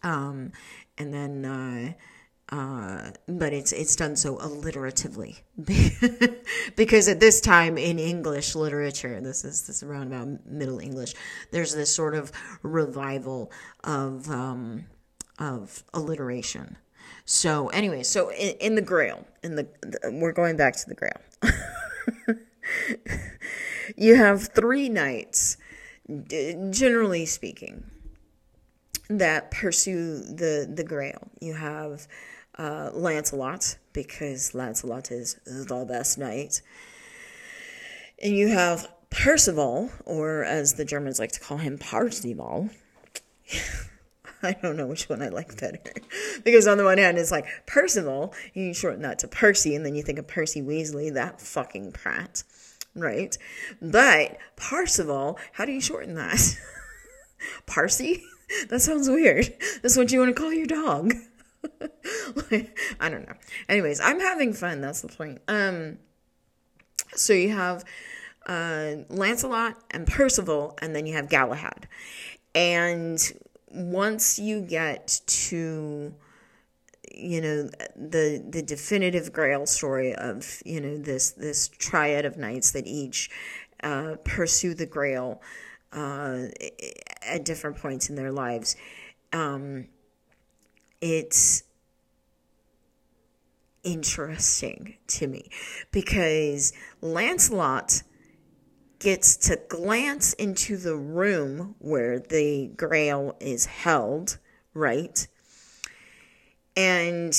Um, 0.03 0.51
and 0.97 1.13
then, 1.13 1.45
uh, 1.45 1.93
uh, 2.49 3.11
but 3.27 3.53
it's 3.53 3.71
it's 3.71 3.95
done 3.95 4.15
so 4.15 4.37
alliteratively 4.37 5.37
because 6.75 7.07
at 7.07 7.19
this 7.19 7.39
time 7.41 7.77
in 7.77 7.97
English 7.99 8.53
literature, 8.53 9.19
this 9.21 9.43
is 9.45 9.65
this 9.65 9.77
is 9.77 9.83
around 9.83 10.07
about 10.07 10.45
Middle 10.45 10.79
English. 10.79 11.13
There's 11.51 11.73
this 11.73 11.93
sort 11.93 12.15
of 12.15 12.31
revival 12.61 13.51
of 13.83 14.29
um, 14.29 14.85
of 15.39 15.83
alliteration. 15.93 16.77
So 17.25 17.69
anyway, 17.69 18.03
so 18.03 18.29
in, 18.31 18.55
in 18.57 18.75
the 18.75 18.81
Grail, 18.81 19.25
in 19.43 19.55
the, 19.55 19.67
the 19.81 20.11
we're 20.11 20.33
going 20.33 20.57
back 20.57 20.75
to 20.75 20.85
the 20.87 20.95
Grail. 20.95 22.37
you 23.97 24.15
have 24.15 24.49
three 24.49 24.89
knights, 24.89 25.57
generally 26.69 27.25
speaking, 27.25 27.85
that 29.09 29.51
pursue 29.51 30.19
the 30.19 30.71
the 30.73 30.83
Grail. 30.83 31.29
You 31.39 31.53
have 31.53 32.07
uh, 32.57 32.91
Lancelot, 32.93 33.77
because 33.93 34.53
Lancelot 34.53 35.11
is 35.11 35.35
the 35.45 35.85
best 35.87 36.17
knight. 36.17 36.61
And 38.21 38.35
you 38.35 38.49
have 38.49 38.87
Percival, 39.09 39.91
or 40.05 40.43
as 40.43 40.73
the 40.73 40.85
Germans 40.85 41.19
like 41.19 41.31
to 41.33 41.39
call 41.39 41.57
him, 41.57 41.77
Parzival. 41.77 42.69
I 44.43 44.53
don't 44.61 44.75
know 44.75 44.87
which 44.87 45.07
one 45.07 45.21
I 45.21 45.29
like 45.29 45.59
better. 45.59 45.79
because 46.43 46.67
on 46.67 46.77
the 46.77 46.83
one 46.83 46.97
hand, 46.97 47.17
it's 47.17 47.31
like 47.31 47.45
Percival, 47.65 48.33
you 48.53 48.73
shorten 48.73 49.01
that 49.03 49.19
to 49.19 49.27
Percy, 49.27 49.75
and 49.75 49.85
then 49.85 49.95
you 49.95 50.03
think 50.03 50.19
of 50.19 50.27
Percy 50.27 50.61
Weasley, 50.61 51.13
that 51.13 51.41
fucking 51.41 51.93
prat, 51.93 52.43
right? 52.95 53.37
But 53.81 54.37
Parzival, 54.55 55.39
how 55.53 55.65
do 55.65 55.71
you 55.71 55.81
shorten 55.81 56.15
that? 56.15 56.57
Parsi? 57.65 58.23
That 58.69 58.81
sounds 58.81 59.09
weird. 59.09 59.53
That's 59.81 59.97
what 59.97 60.11
you 60.11 60.19
want 60.19 60.35
to 60.35 60.39
call 60.39 60.53
your 60.53 60.67
dog. 60.67 61.13
I 62.99 63.09
don't 63.09 63.27
know. 63.27 63.35
Anyways, 63.67 63.99
I'm 63.99 64.19
having 64.19 64.53
fun. 64.53 64.81
That's 64.81 65.01
the 65.01 65.07
point. 65.07 65.41
Um, 65.47 65.97
so 67.15 67.33
you 67.33 67.49
have 67.49 67.83
uh, 68.45 68.95
Lancelot 69.09 69.77
and 69.91 70.05
Percival, 70.05 70.77
and 70.81 70.95
then 70.95 71.05
you 71.05 71.13
have 71.13 71.29
Galahad. 71.29 71.87
And 72.53 73.19
once 73.71 74.37
you 74.37 74.61
get 74.61 75.21
to 75.25 76.13
you 77.15 77.41
know 77.41 77.69
the 77.95 78.43
the 78.49 78.61
definitive 78.61 79.31
grail 79.31 79.65
story 79.65 80.15
of 80.15 80.61
you 80.65 80.81
know 80.81 80.97
this 80.97 81.31
this 81.31 81.67
triad 81.67 82.25
of 82.25 82.37
knights 82.37 82.71
that 82.71 82.87
each 82.87 83.29
uh, 83.83 84.15
pursue 84.23 84.73
the 84.73 84.85
grail 84.85 85.41
uh, 85.93 86.47
at 87.25 87.45
different 87.45 87.77
points 87.77 88.09
in 88.09 88.15
their 88.15 88.31
lives 88.31 88.75
um, 89.31 89.87
it's 91.01 91.63
interesting 93.83 94.95
to 95.07 95.27
me 95.27 95.49
because 95.91 96.71
Lancelot 97.01 98.03
gets 98.99 99.35
to 99.35 99.59
glance 99.67 100.31
into 100.33 100.77
the 100.77 100.95
room 100.95 101.75
where 101.79 102.19
the 102.19 102.71
grail 102.77 103.35
is 103.41 103.65
held, 103.65 104.37
right? 104.73 105.27
And 106.77 107.37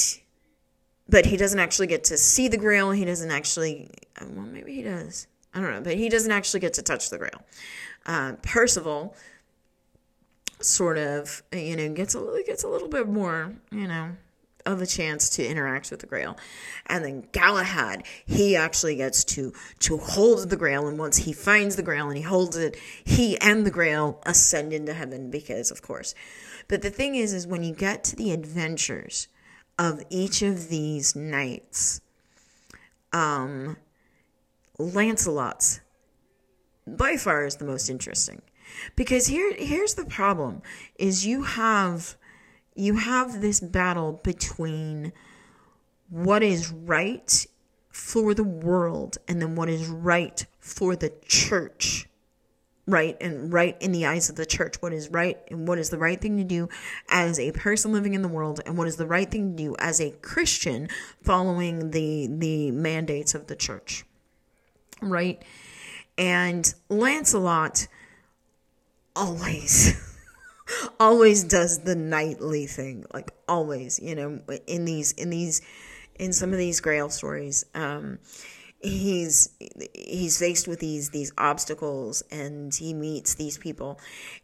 but 1.08 1.26
he 1.26 1.36
doesn't 1.36 1.58
actually 1.58 1.86
get 1.86 2.04
to 2.04 2.16
see 2.16 2.48
the 2.48 2.58
grail. 2.58 2.90
He 2.90 3.04
doesn't 3.04 3.30
actually 3.30 3.90
well 4.20 4.46
maybe 4.46 4.74
he 4.74 4.82
does. 4.82 5.26
I 5.54 5.60
don't 5.60 5.70
know, 5.70 5.80
but 5.80 5.96
he 5.96 6.08
doesn't 6.08 6.32
actually 6.32 6.60
get 6.60 6.74
to 6.74 6.82
touch 6.82 7.10
the 7.10 7.18
grail. 7.18 7.42
Uh, 8.06 8.34
Percival 8.42 9.14
sort 10.60 10.98
of 10.98 11.42
you 11.52 11.76
know 11.76 11.92
gets 11.92 12.14
a 12.14 12.42
gets 12.46 12.64
a 12.64 12.68
little 12.68 12.88
bit 12.88 13.08
more 13.08 13.52
you 13.70 13.86
know 13.86 14.10
of 14.66 14.80
a 14.80 14.86
chance 14.86 15.28
to 15.28 15.46
interact 15.46 15.90
with 15.90 16.00
the 16.00 16.06
grail. 16.06 16.38
And 16.86 17.04
then 17.04 17.28
galahad 17.32 18.04
he 18.24 18.56
actually 18.56 18.96
gets 18.96 19.24
to 19.24 19.52
to 19.80 19.98
hold 19.98 20.48
the 20.48 20.56
grail 20.56 20.88
and 20.88 20.98
once 20.98 21.18
he 21.18 21.32
finds 21.32 21.76
the 21.76 21.82
grail 21.82 22.08
and 22.08 22.16
he 22.16 22.22
holds 22.22 22.56
it 22.56 22.76
he 23.04 23.38
and 23.40 23.66
the 23.66 23.70
grail 23.70 24.22
ascend 24.24 24.72
into 24.72 24.94
heaven 24.94 25.30
because 25.30 25.70
of 25.70 25.82
course. 25.82 26.14
But 26.66 26.82
the 26.82 26.90
thing 26.90 27.14
is 27.14 27.34
is 27.34 27.46
when 27.46 27.62
you 27.62 27.74
get 27.74 28.04
to 28.04 28.16
the 28.16 28.32
adventures 28.32 29.28
of 29.78 30.02
each 30.08 30.40
of 30.40 30.68
these 30.68 31.14
knights 31.14 32.00
um 33.12 33.76
lancelot's 34.78 35.80
by 36.86 37.16
far 37.16 37.44
is 37.44 37.56
the 37.56 37.64
most 37.64 37.88
interesting. 37.88 38.42
Because 38.96 39.26
here 39.26 39.52
here's 39.56 39.94
the 39.94 40.04
problem 40.04 40.62
is 40.98 41.26
you 41.26 41.42
have 41.42 42.16
you 42.74 42.96
have 42.96 43.40
this 43.40 43.60
battle 43.60 44.20
between 44.24 45.12
what 46.08 46.42
is 46.42 46.70
right 46.70 47.46
for 47.90 48.34
the 48.34 48.44
world 48.44 49.18
and 49.28 49.40
then 49.40 49.54
what 49.54 49.68
is 49.68 49.86
right 49.86 50.46
for 50.58 50.96
the 50.96 51.12
church. 51.26 52.08
Right 52.86 53.16
and 53.18 53.50
right 53.50 53.80
in 53.80 53.92
the 53.92 54.04
eyes 54.04 54.28
of 54.28 54.36
the 54.36 54.44
church. 54.44 54.82
What 54.82 54.92
is 54.92 55.08
right 55.08 55.38
and 55.50 55.66
what 55.66 55.78
is 55.78 55.88
the 55.88 55.96
right 55.96 56.20
thing 56.20 56.36
to 56.36 56.44
do 56.44 56.68
as 57.08 57.38
a 57.38 57.52
person 57.52 57.92
living 57.92 58.12
in 58.12 58.20
the 58.20 58.28
world 58.28 58.60
and 58.66 58.76
what 58.76 58.88
is 58.88 58.96
the 58.96 59.06
right 59.06 59.30
thing 59.30 59.56
to 59.56 59.62
do 59.62 59.76
as 59.78 60.02
a 60.02 60.10
christian 60.10 60.88
following 61.22 61.92
the 61.92 62.28
the 62.30 62.70
mandates 62.72 63.34
of 63.34 63.46
the 63.46 63.56
church. 63.56 64.04
Right 65.00 65.42
and 66.18 66.74
lancelot 66.88 67.86
always 69.16 69.94
always 71.00 71.44
does 71.44 71.80
the 71.80 71.94
nightly 71.94 72.66
thing 72.66 73.04
like 73.12 73.30
always 73.48 74.00
you 74.00 74.14
know 74.14 74.40
in 74.66 74.84
these 74.84 75.12
in 75.12 75.30
these 75.30 75.60
in 76.16 76.32
some 76.32 76.52
of 76.52 76.58
these 76.58 76.80
grail 76.80 77.08
stories. 77.08 77.64
Um 77.74 78.18
he's 78.84 79.48
he's 79.94 80.38
faced 80.38 80.68
with 80.68 80.78
these 80.78 81.10
these 81.10 81.32
obstacles 81.38 82.22
and 82.30 82.74
he 82.74 82.92
meets 82.92 83.34
these 83.34 83.56
people 83.56 83.98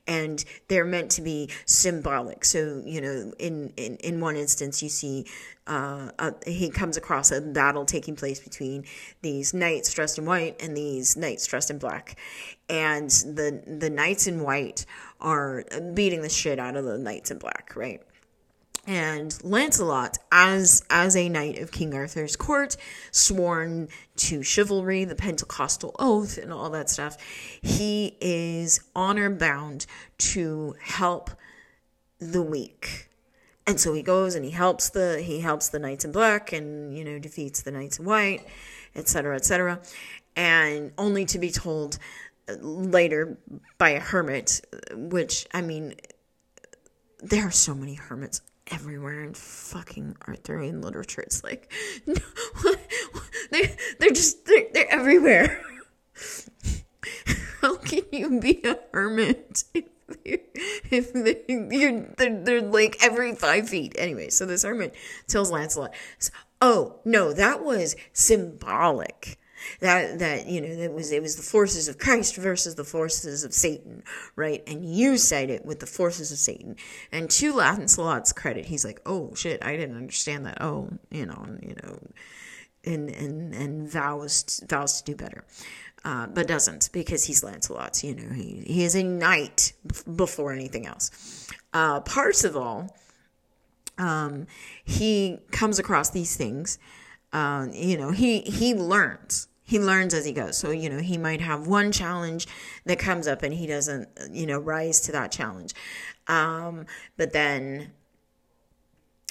and 0.06 0.44
they're 0.68 0.84
meant 0.84 1.10
to 1.12 1.22
be 1.22 1.50
symbolic. 1.66 2.44
So 2.44 2.82
you 2.84 3.00
know 3.00 3.32
in 3.38 3.72
in, 3.76 3.96
in 3.96 4.20
one 4.20 4.36
instance 4.36 4.82
you 4.82 4.88
see 4.88 5.26
uh, 5.66 6.10
uh, 6.18 6.32
he 6.46 6.70
comes 6.70 6.96
across 6.96 7.30
a 7.30 7.40
battle 7.40 7.84
taking 7.84 8.16
place 8.16 8.40
between 8.40 8.84
these 9.22 9.52
knights 9.52 9.92
dressed 9.92 10.18
in 10.18 10.24
white 10.24 10.60
and 10.60 10.76
these 10.76 11.16
knights 11.16 11.46
dressed 11.46 11.70
in 11.70 11.78
black. 11.78 12.18
And 12.68 13.10
the 13.10 13.62
the 13.66 13.90
knights 13.90 14.26
in 14.26 14.42
white 14.42 14.86
are 15.20 15.64
beating 15.94 16.22
the 16.22 16.30
shit 16.30 16.58
out 16.58 16.76
of 16.76 16.84
the 16.84 16.98
knights 16.98 17.30
in 17.30 17.38
black 17.38 17.72
right 17.76 18.00
and 18.86 19.38
Lancelot, 19.44 20.18
as 20.32 20.84
as 20.88 21.14
a 21.16 21.28
knight 21.28 21.58
of 21.58 21.70
King 21.70 21.94
Arthur's 21.94 22.36
court, 22.36 22.76
sworn 23.10 23.88
to 24.16 24.42
chivalry, 24.42 25.04
the 25.04 25.14
Pentecostal 25.14 25.94
oath, 25.98 26.38
and 26.38 26.52
all 26.52 26.70
that 26.70 26.88
stuff, 26.88 27.16
he 27.62 28.16
is 28.20 28.80
honor 28.96 29.30
bound 29.30 29.86
to 30.18 30.74
help 30.82 31.30
the 32.18 32.42
weak. 32.42 33.08
And 33.66 33.78
so 33.78 33.92
he 33.92 34.02
goes 34.02 34.34
and 34.34 34.44
he 34.44 34.50
helps 34.50 34.90
the 34.90 35.20
he 35.20 35.40
helps 35.40 35.68
the 35.68 35.78
knights 35.78 36.04
in 36.04 36.12
black 36.12 36.52
and 36.52 36.96
you 36.96 37.04
know 37.04 37.18
defeats 37.18 37.62
the 37.62 37.70
knights 37.70 37.98
in 37.98 38.06
white, 38.06 38.46
etc., 38.94 39.36
etc., 39.36 39.80
and 40.36 40.92
only 40.96 41.26
to 41.26 41.38
be 41.38 41.50
told 41.50 41.98
uh, 42.48 42.54
later 42.60 43.36
by 43.78 43.90
a 43.90 44.00
hermit, 44.00 44.62
uh, 44.72 44.96
which 44.96 45.46
I 45.52 45.60
mean, 45.60 45.94
there 47.20 47.46
are 47.46 47.52
so 47.52 47.74
many 47.74 47.94
hermits 47.94 48.40
everywhere 48.70 49.22
in 49.22 49.34
fucking 49.34 50.16
Arthurian 50.26 50.82
literature. 50.82 51.22
It's 51.22 51.42
like, 51.44 51.72
they 53.50 53.76
they're 53.98 54.10
just 54.10 54.46
they're, 54.46 54.66
they're 54.72 54.92
everywhere. 54.92 55.62
How 57.60 57.76
can 57.76 58.02
you 58.12 58.40
be 58.40 58.60
a 58.64 58.78
hermit 58.92 59.64
if 60.24 60.40
if 60.90 61.12
they're, 61.12 61.36
you're, 61.48 62.06
they're, 62.16 62.42
they're 62.42 62.62
like 62.62 62.96
every 63.02 63.34
five 63.34 63.68
feet? 63.68 63.94
Anyway, 63.98 64.30
so 64.30 64.46
this 64.46 64.62
hermit 64.62 64.94
tells 65.28 65.50
Lancelot, 65.50 65.94
"Oh 66.60 67.00
no, 67.04 67.32
that 67.32 67.62
was 67.62 67.96
symbolic." 68.12 69.38
That 69.80 70.18
that 70.18 70.46
you 70.46 70.60
know 70.60 70.68
it 70.68 70.92
was 70.92 71.12
it 71.12 71.22
was 71.22 71.36
the 71.36 71.42
forces 71.42 71.88
of 71.88 71.98
Christ 71.98 72.36
versus 72.36 72.74
the 72.74 72.84
forces 72.84 73.44
of 73.44 73.52
Satan, 73.52 74.02
right? 74.36 74.62
And 74.66 74.84
you 74.84 75.16
said 75.16 75.50
it 75.50 75.64
with 75.64 75.80
the 75.80 75.86
forces 75.86 76.32
of 76.32 76.38
Satan. 76.38 76.76
And 77.12 77.30
to 77.30 77.54
Lancelot's 77.54 78.32
credit, 78.32 78.66
he's 78.66 78.84
like, 78.84 79.00
"Oh 79.06 79.34
shit, 79.34 79.64
I 79.64 79.76
didn't 79.76 79.96
understand 79.96 80.46
that. 80.46 80.60
Oh, 80.60 80.90
you 81.10 81.26
know, 81.26 81.46
you 81.62 81.74
know." 81.82 81.98
And, 82.82 83.10
and 83.10 83.54
and 83.54 83.90
vows 83.90 84.62
vows 84.66 85.02
to 85.02 85.12
do 85.12 85.14
better, 85.14 85.44
uh, 86.02 86.28
but 86.28 86.46
doesn't 86.46 86.88
because 86.92 87.24
he's 87.24 87.44
Lancelot. 87.44 88.02
You 88.02 88.14
know, 88.14 88.32
he 88.32 88.64
he 88.66 88.84
is 88.84 88.94
a 88.94 89.02
knight 89.02 89.74
before 90.16 90.50
anything 90.50 90.86
else. 90.86 91.46
Uh, 91.74 92.00
Parzival, 92.00 92.88
um, 93.98 94.46
he 94.82 95.40
comes 95.50 95.78
across 95.78 96.08
these 96.08 96.36
things. 96.36 96.78
Uh, 97.34 97.68
you 97.72 97.98
know, 97.98 98.12
he 98.12 98.40
he 98.40 98.74
learns 98.74 99.46
he 99.70 99.78
learns 99.78 100.14
as 100.14 100.24
he 100.24 100.32
goes. 100.32 100.56
So, 100.58 100.72
you 100.72 100.90
know, 100.90 100.98
he 100.98 101.16
might 101.16 101.40
have 101.40 101.68
one 101.68 101.92
challenge 101.92 102.48
that 102.86 102.98
comes 102.98 103.28
up 103.28 103.44
and 103.44 103.54
he 103.54 103.68
doesn't, 103.68 104.08
you 104.32 104.44
know, 104.44 104.58
rise 104.58 105.00
to 105.02 105.12
that 105.12 105.30
challenge. 105.30 105.74
Um, 106.26 106.86
but 107.16 107.32
then 107.32 107.92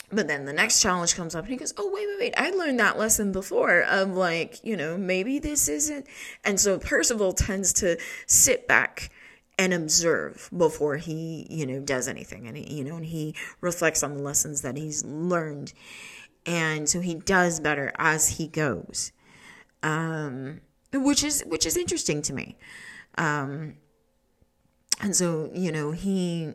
but 0.10 0.30
then 0.30 0.46
the 0.46 0.54
next 0.54 0.82
challenge 0.82 1.14
comes 1.14 1.36
up 1.36 1.44
and 1.44 1.52
he 1.52 1.58
goes, 1.58 1.74
Oh, 1.78 1.92
wait, 1.94 2.08
wait, 2.08 2.20
wait. 2.20 2.34
I 2.38 2.52
learned 2.52 2.80
that 2.80 2.98
lesson 2.98 3.34
before 3.34 3.82
of 3.82 4.12
like, 4.12 4.64
you 4.64 4.78
know, 4.78 4.98
maybe 4.98 5.40
this 5.40 5.68
isn't. 5.68 6.08
And 6.46 6.58
so 6.58 6.80
Percival 6.80 7.34
tends 7.34 7.74
to 7.74 7.98
sit 8.26 8.66
back 8.66 9.10
and 9.58 9.74
observe 9.74 10.50
before 10.56 10.96
he, 10.96 11.48
you 11.50 11.66
know, 11.66 11.82
does 11.82 12.08
anything. 12.08 12.48
And, 12.48 12.56
he, 12.56 12.78
you 12.78 12.86
know, 12.86 12.96
and 12.96 13.06
he 13.06 13.36
reflects 13.60 14.04
on 14.04 14.16
the 14.16 14.24
lessons 14.24 14.62
that 14.62 14.78
he's 14.78 15.04
learned. 15.04 15.74
And 16.46 16.88
so 16.88 17.02
he 17.02 17.16
does 17.16 17.60
better 17.60 17.92
as 17.98 18.38
he 18.38 18.48
goes 18.48 19.12
um, 19.84 20.62
which 20.94 21.24
is 21.24 21.44
which 21.48 21.66
is 21.66 21.78
interesting 21.78 22.22
to 22.24 22.34
me. 22.34 22.58
Um, 23.18 23.76
and 25.02 25.16
so 25.16 25.50
you 25.54 25.72
know 25.72 25.92
he 25.92 26.54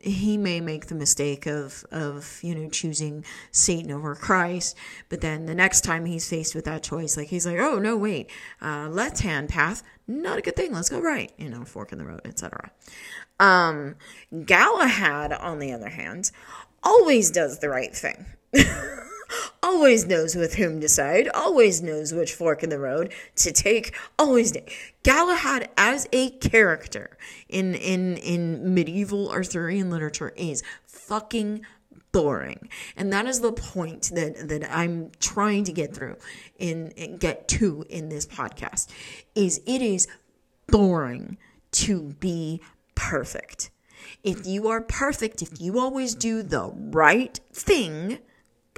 he 0.00 0.36
may 0.36 0.60
make 0.60 0.86
the 0.86 0.94
mistake 0.94 1.46
of 1.46 1.84
of 1.90 2.38
you 2.42 2.54
know 2.54 2.68
choosing 2.68 3.24
Satan 3.50 3.90
over 3.90 4.14
Christ, 4.14 4.76
but 5.08 5.20
then 5.20 5.46
the 5.46 5.54
next 5.54 5.82
time 5.82 6.04
he's 6.04 6.28
faced 6.28 6.54
with 6.54 6.64
that 6.66 6.82
choice, 6.82 7.16
like 7.16 7.28
he's 7.28 7.46
like, 7.46 7.58
oh 7.58 7.78
no, 7.78 7.96
wait, 7.96 8.30
uh, 8.62 8.88
left 8.88 9.20
hand 9.20 9.48
path, 9.48 9.82
not 10.06 10.38
a 10.38 10.42
good 10.42 10.56
thing. 10.56 10.72
Let's 10.72 10.88
go 10.88 11.00
right. 11.00 11.32
You 11.36 11.48
know, 11.48 11.64
fork 11.64 11.92
in 11.92 11.98
the 11.98 12.04
road, 12.04 12.20
etc. 12.24 12.70
Um, 13.40 13.96
Galahad, 14.44 15.32
on 15.32 15.58
the 15.58 15.72
other 15.72 15.90
hand, 15.90 16.30
always 16.82 17.30
does 17.30 17.58
the 17.58 17.68
right 17.68 17.94
thing. 17.94 18.26
always 19.62 20.06
knows 20.06 20.34
with 20.34 20.54
whom 20.54 20.80
to 20.80 20.88
side, 20.88 21.28
always 21.34 21.82
knows 21.82 22.12
which 22.12 22.32
fork 22.32 22.62
in 22.62 22.70
the 22.70 22.78
road 22.78 23.12
to 23.36 23.52
take, 23.52 23.94
always 24.18 24.52
Galahad 25.02 25.68
as 25.76 26.08
a 26.12 26.30
character 26.30 27.16
in 27.48 27.74
in 27.74 28.16
in 28.16 28.74
medieval 28.74 29.30
Arthurian 29.30 29.90
literature 29.90 30.32
is 30.36 30.62
fucking 30.86 31.64
boring. 32.12 32.68
And 32.96 33.12
that 33.12 33.26
is 33.26 33.40
the 33.40 33.52
point 33.52 34.10
that 34.14 34.48
that 34.48 34.68
I'm 34.74 35.10
trying 35.20 35.64
to 35.64 35.72
get 35.72 35.94
through 35.94 36.16
in, 36.58 36.88
in 36.92 37.16
get 37.16 37.48
to 37.48 37.84
in 37.88 38.08
this 38.08 38.26
podcast 38.26 38.88
is 39.34 39.60
it 39.66 39.82
is 39.82 40.08
boring 40.66 41.38
to 41.70 42.14
be 42.20 42.60
perfect. 42.94 43.70
If 44.22 44.46
you 44.46 44.68
are 44.68 44.80
perfect, 44.80 45.42
if 45.42 45.60
you 45.60 45.78
always 45.78 46.14
do 46.14 46.42
the 46.42 46.70
right 46.74 47.38
thing, 47.52 48.18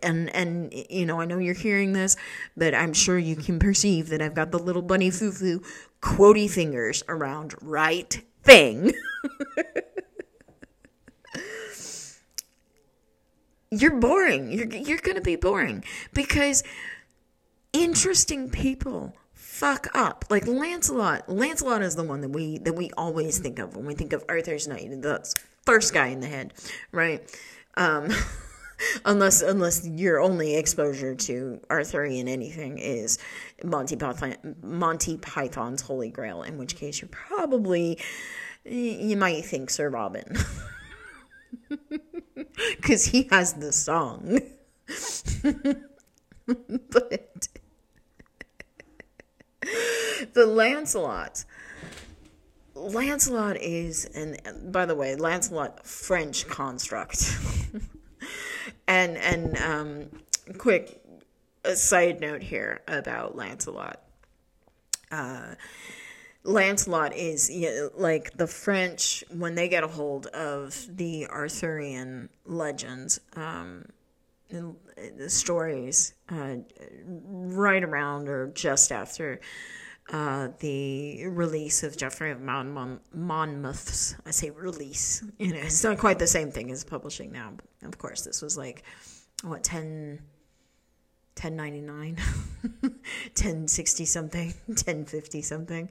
and 0.02 0.35
and 0.35 0.73
you 0.88 1.07
know 1.07 1.21
I 1.21 1.25
know 1.25 1.38
you're 1.38 1.54
hearing 1.54 1.92
this, 1.92 2.16
but 2.57 2.75
I'm 2.75 2.92
sure 2.92 3.19
you 3.19 3.37
can 3.37 3.59
perceive 3.59 4.09
that 4.09 4.23
I've 4.23 4.35
got 4.35 4.50
the 4.50 4.59
little 4.59 4.83
bunny 4.83 5.11
foo 5.11 5.33
foo 5.33 5.62
quotey 6.00 6.50
fingers 6.50 7.02
around 7.09 7.54
right 7.61 8.23
thing. 8.42 8.92
you're 13.71 13.97
boring. 13.97 14.52
You're 14.52 14.67
you're 14.69 14.99
gonna 14.99 15.21
be 15.21 15.36
boring 15.36 15.84
because 16.13 16.63
interesting 17.73 18.50
people 18.50 19.15
fuck 19.32 19.86
up. 19.95 20.25
Like 20.30 20.47
Lancelot. 20.47 21.28
Lancelot 21.28 21.82
is 21.82 21.95
the 21.97 22.02
one 22.04 22.21
that 22.23 22.30
we 22.30 22.58
that 22.58 22.75
we 22.75 22.91
always 22.97 23.39
think 23.39 23.58
of 23.58 23.76
when 23.76 23.86
we 23.86 23.95
think 23.95 24.13
of 24.13 24.25
Arthur's 24.28 24.67
knight, 24.67 24.91
the 25.02 25.34
first 25.65 25.93
guy 25.95 26.08
in 26.08 26.21
the 26.21 26.26
head, 26.26 26.54
right? 26.93 27.23
Um 27.76 28.08
unless 29.04 29.43
unless 29.43 29.86
your 29.86 30.21
only 30.21 30.56
exposure 30.56 31.14
to 31.14 31.60
Arthurian 31.71 32.28
anything 32.28 32.78
is 32.78 33.19
Monty 33.64 33.97
Python, 33.97 34.56
Monty 34.62 35.16
Python's 35.19 35.82
Holy 35.82 36.10
Grail, 36.10 36.43
in 36.43 36.58
which 36.58 36.76
case 36.76 37.00
you're 37.00 37.08
probably 37.08 37.99
you 38.64 39.16
might 39.16 39.45
think 39.45 39.71
Sir 39.71 39.88
Robin 39.88 40.36
because 42.76 43.06
he 43.06 43.28
has 43.30 43.54
the 43.54 43.73
song, 43.73 44.40
but 46.90 47.49
the 50.32 50.47
Lancelot. 50.47 51.45
Lancelot 52.75 53.58
is, 53.58 54.06
and 54.06 54.40
by 54.73 54.86
the 54.86 54.95
way, 54.95 55.14
Lancelot 55.14 55.86
French 55.86 56.47
construct. 56.49 57.38
and 58.87 59.17
and 59.17 59.56
um, 59.59 60.23
quick 60.59 61.02
side 61.75 62.21
note 62.21 62.43
here 62.43 62.80
about 62.89 63.37
Lancelot. 63.37 64.00
Uh, 65.11 65.54
Lancelot 66.43 67.15
is 67.15 67.50
you 67.50 67.69
know, 67.69 67.91
like 67.97 68.37
the 68.37 68.47
French 68.47 69.25
when 69.30 69.54
they 69.54 69.69
get 69.69 69.85
a 69.85 69.89
hold 69.89 70.26
of 70.28 70.87
the 70.89 71.26
Arthurian 71.26 72.30
legends, 72.47 73.21
um, 73.37 73.87
the 74.49 75.28
stories 75.28 76.15
uh, 76.28 76.56
right 77.06 77.85
around 77.85 78.28
or 78.28 78.49
just 78.49 78.91
after 78.91 79.41
uh, 80.13 80.49
the 80.59 81.27
release 81.27 81.83
of 81.83 81.97
Geoffrey 81.97 82.31
of 82.31 82.41
Mon- 82.41 82.73
Mon- 82.73 83.01
Monmouth's. 83.15 84.17
I 84.27 84.31
say 84.31 84.51
release. 84.51 85.23
You 85.39 85.55
know, 85.55 85.61
it's 85.61 85.83
not 85.83 85.99
quite 85.99 86.19
the 86.19 86.27
same 86.27 86.51
thing 86.51 86.71
as 86.71 86.85
publishing 86.85 87.33
now. 87.33 87.55
Of 87.83 87.97
course, 87.97 88.23
this 88.23 88.43
was 88.43 88.59
like 88.59 88.83
what 89.43 89.65
10 89.65 90.21
1099 91.43 92.17
1060 92.83 94.05
something 94.05 94.47
1050 94.67 95.41
something 95.41 95.89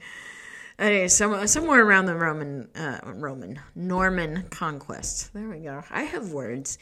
anyway 0.77 1.07
somewhere, 1.07 1.47
somewhere 1.47 1.83
around 1.83 2.05
the 2.05 2.15
roman 2.15 2.67
uh, 2.75 2.99
roman 3.05 3.59
norman 3.73 4.43
conquest 4.51 5.33
there 5.33 5.49
we 5.49 5.59
go 5.59 5.83
i 5.89 6.03
have 6.03 6.31
words 6.31 6.77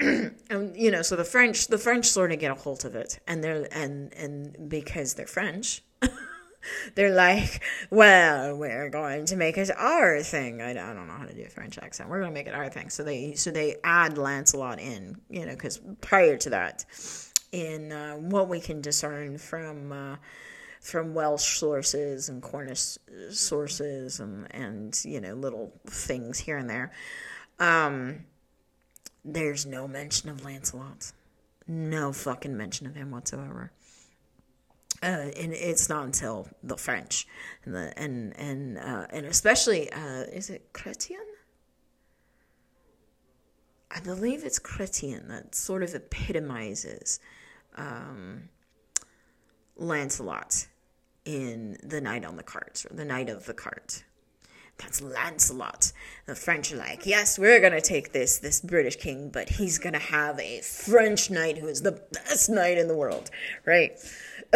and 0.00 0.34
you 0.76 0.90
know 0.90 1.02
so 1.02 1.14
the 1.14 1.24
french 1.24 1.68
the 1.68 1.78
french 1.78 2.06
sort 2.06 2.32
of 2.32 2.40
get 2.40 2.50
a 2.50 2.54
hold 2.54 2.84
of 2.84 2.96
it 2.96 3.20
and 3.28 3.44
they're 3.44 3.68
and 3.70 4.12
and 4.14 4.68
because 4.68 5.14
they're 5.14 5.26
french 5.26 5.82
they're 6.94 7.14
like, 7.14 7.62
well, 7.90 8.56
we're 8.56 8.90
going 8.90 9.26
to 9.26 9.36
make 9.36 9.56
it 9.56 9.70
our 9.76 10.22
thing. 10.22 10.60
I, 10.60 10.70
I 10.70 10.94
don't 10.94 11.06
know 11.06 11.14
how 11.14 11.26
to 11.26 11.34
do 11.34 11.42
a 11.42 11.48
French 11.48 11.78
accent. 11.78 12.08
We're 12.08 12.20
going 12.20 12.30
to 12.30 12.34
make 12.34 12.46
it 12.46 12.54
our 12.54 12.68
thing. 12.68 12.90
So 12.90 13.02
they 13.02 13.34
so 13.34 13.50
they 13.50 13.76
add 13.84 14.18
Lancelot 14.18 14.80
in, 14.80 15.20
you 15.30 15.46
know, 15.46 15.52
because 15.52 15.80
prior 16.00 16.36
to 16.38 16.50
that, 16.50 16.84
in 17.52 17.92
uh, 17.92 18.14
what 18.14 18.48
we 18.48 18.60
can 18.60 18.80
discern 18.80 19.38
from 19.38 19.92
uh, 19.92 20.16
from 20.80 21.14
Welsh 21.14 21.58
sources 21.58 22.28
and 22.28 22.42
Cornish 22.42 22.98
sources 23.30 24.20
and 24.20 24.46
and 24.54 25.00
you 25.04 25.20
know 25.20 25.34
little 25.34 25.72
things 25.86 26.38
here 26.38 26.58
and 26.58 26.68
there, 26.68 26.92
um, 27.58 28.24
there's 29.24 29.66
no 29.66 29.88
mention 29.88 30.28
of 30.28 30.44
Lancelot. 30.44 31.12
No 31.66 32.12
fucking 32.12 32.56
mention 32.56 32.86
of 32.86 32.94
him 32.94 33.10
whatsoever. 33.10 33.72
Uh, 35.00 35.30
and 35.36 35.52
it's 35.52 35.88
not 35.88 36.04
until 36.04 36.48
the 36.62 36.76
French 36.76 37.26
and 37.64 37.74
the, 37.74 37.92
and 37.96 38.36
and 38.36 38.78
uh, 38.78 39.06
and 39.10 39.26
especially 39.26 39.92
uh, 39.92 40.22
is 40.32 40.50
it 40.50 40.72
Chrétien? 40.72 41.16
I 43.90 44.00
believe 44.00 44.44
it's 44.44 44.58
Chrétien 44.58 45.28
that 45.28 45.54
sort 45.54 45.82
of 45.82 45.94
epitomizes 45.94 47.20
um, 47.76 48.48
Lancelot 49.76 50.66
in 51.24 51.76
the 51.82 52.00
Knight 52.00 52.24
on 52.24 52.36
the 52.36 52.42
Cart 52.42 52.84
or 52.90 52.94
the 52.96 53.04
Knight 53.04 53.28
of 53.28 53.46
the 53.46 53.54
Cart. 53.54 54.04
That's 54.78 55.00
Lancelot. 55.00 55.92
The 56.26 56.34
French 56.34 56.72
are 56.72 56.76
like, 56.76 57.04
yes, 57.04 57.38
we're 57.38 57.60
gonna 57.60 57.80
take 57.80 58.12
this 58.12 58.38
this 58.38 58.60
British 58.60 58.96
king, 58.96 59.30
but 59.30 59.48
he's 59.48 59.78
gonna 59.78 59.98
have 59.98 60.38
a 60.38 60.60
French 60.60 61.30
knight 61.30 61.58
who 61.58 61.66
is 61.66 61.82
the 61.82 62.00
best 62.12 62.48
knight 62.48 62.78
in 62.78 62.88
the 62.88 62.96
world, 62.96 63.30
right? 63.66 63.92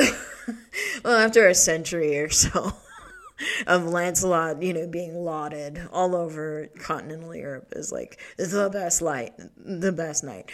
well, 1.04 1.16
after 1.16 1.46
a 1.48 1.54
century 1.54 2.18
or 2.18 2.30
so 2.30 2.72
of 3.66 3.84
Lancelot, 3.84 4.62
you 4.62 4.72
know, 4.72 4.86
being 4.86 5.14
lauded 5.14 5.88
all 5.92 6.14
over 6.14 6.68
continental 6.78 7.34
Europe 7.34 7.72
as 7.74 7.90
like 7.90 8.20
the 8.36 8.70
best 8.72 9.02
light, 9.02 9.32
the 9.56 9.92
best 9.92 10.24
knight. 10.24 10.50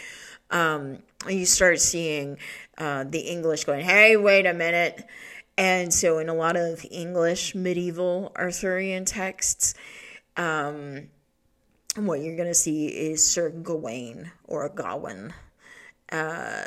Um, 0.51 1.03
you 1.27 1.45
start 1.45 1.79
seeing 1.79 2.37
uh, 2.77 3.03
the 3.03 3.19
English 3.19 3.65
going, 3.65 3.85
"Hey, 3.85 4.17
wait 4.17 4.45
a 4.45 4.53
minute." 4.53 5.05
And 5.59 5.93
so, 5.93 6.19
in 6.19 6.29
a 6.29 6.33
lot 6.33 6.55
of 6.55 6.85
English 6.89 7.53
medieval 7.53 8.31
Arthurian 8.37 9.03
texts, 9.03 9.73
um, 10.37 11.09
what 11.97 12.21
you're 12.21 12.37
going 12.37 12.47
to 12.47 12.53
see 12.53 12.87
is 12.87 13.29
Sir 13.29 13.49
Gawain 13.49 14.31
or 14.45 14.69
Gawain 14.69 15.33
uh, 16.13 16.63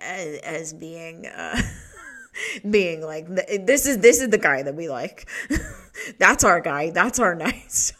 as, 0.00 0.38
as 0.40 0.72
being. 0.74 1.26
Uh, 1.26 1.62
being 2.70 3.00
like 3.00 3.26
this 3.64 3.86
is 3.86 4.00
this 4.00 4.20
is 4.20 4.28
the 4.28 4.36
guy 4.36 4.62
that 4.62 4.74
we 4.74 4.90
like 4.90 5.26
that's 6.18 6.44
our 6.44 6.60
guy 6.60 6.90
that's 6.90 7.18
our 7.18 7.34
knight 7.34 7.94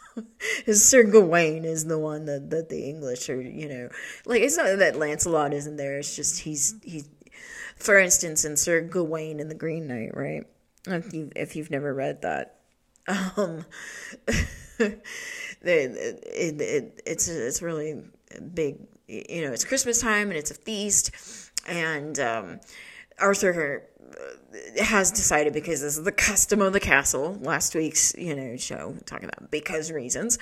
Sir 0.72 1.04
Gawain 1.04 1.64
is 1.64 1.86
the 1.86 1.98
one 1.98 2.24
that, 2.24 2.50
that 2.50 2.68
the 2.68 2.88
English 2.88 3.28
are, 3.28 3.40
you 3.40 3.68
know, 3.68 3.88
like 4.24 4.42
it's 4.42 4.56
not 4.56 4.78
that 4.78 4.96
Lancelot 4.96 5.52
isn't 5.52 5.76
there. 5.76 5.98
It's 5.98 6.16
just 6.16 6.40
he's 6.40 6.74
he's, 6.82 7.08
for 7.76 7.98
instance, 7.98 8.44
in 8.44 8.56
Sir 8.56 8.80
Gawain 8.80 9.40
and 9.40 9.50
the 9.50 9.54
Green 9.54 9.86
Knight, 9.86 10.16
right? 10.16 10.44
If 10.86 11.12
you 11.12 11.30
if 11.36 11.56
you've 11.56 11.70
never 11.70 11.92
read 11.92 12.22
that, 12.22 12.60
um, 13.36 13.64
it, 14.78 15.02
it, 15.62 16.60
it, 16.60 17.02
it's 17.06 17.28
it's 17.28 17.62
really 17.62 18.02
big. 18.54 18.78
You 19.08 19.46
know, 19.46 19.52
it's 19.52 19.64
Christmas 19.64 20.00
time 20.00 20.28
and 20.28 20.36
it's 20.36 20.50
a 20.50 20.54
feast, 20.54 21.12
and 21.68 22.18
um, 22.18 22.60
Arthur 23.20 23.84
has 24.80 25.10
decided 25.10 25.52
because 25.52 25.80
this 25.80 25.96
is 25.96 26.04
the 26.04 26.12
custom 26.12 26.60
of 26.62 26.72
the 26.72 26.80
castle. 26.80 27.38
Last 27.40 27.74
week's 27.74 28.14
you 28.16 28.34
know 28.34 28.56
show 28.56 28.96
talking 29.04 29.28
about 29.28 29.50
because 29.50 29.90
reasons. 29.92 30.38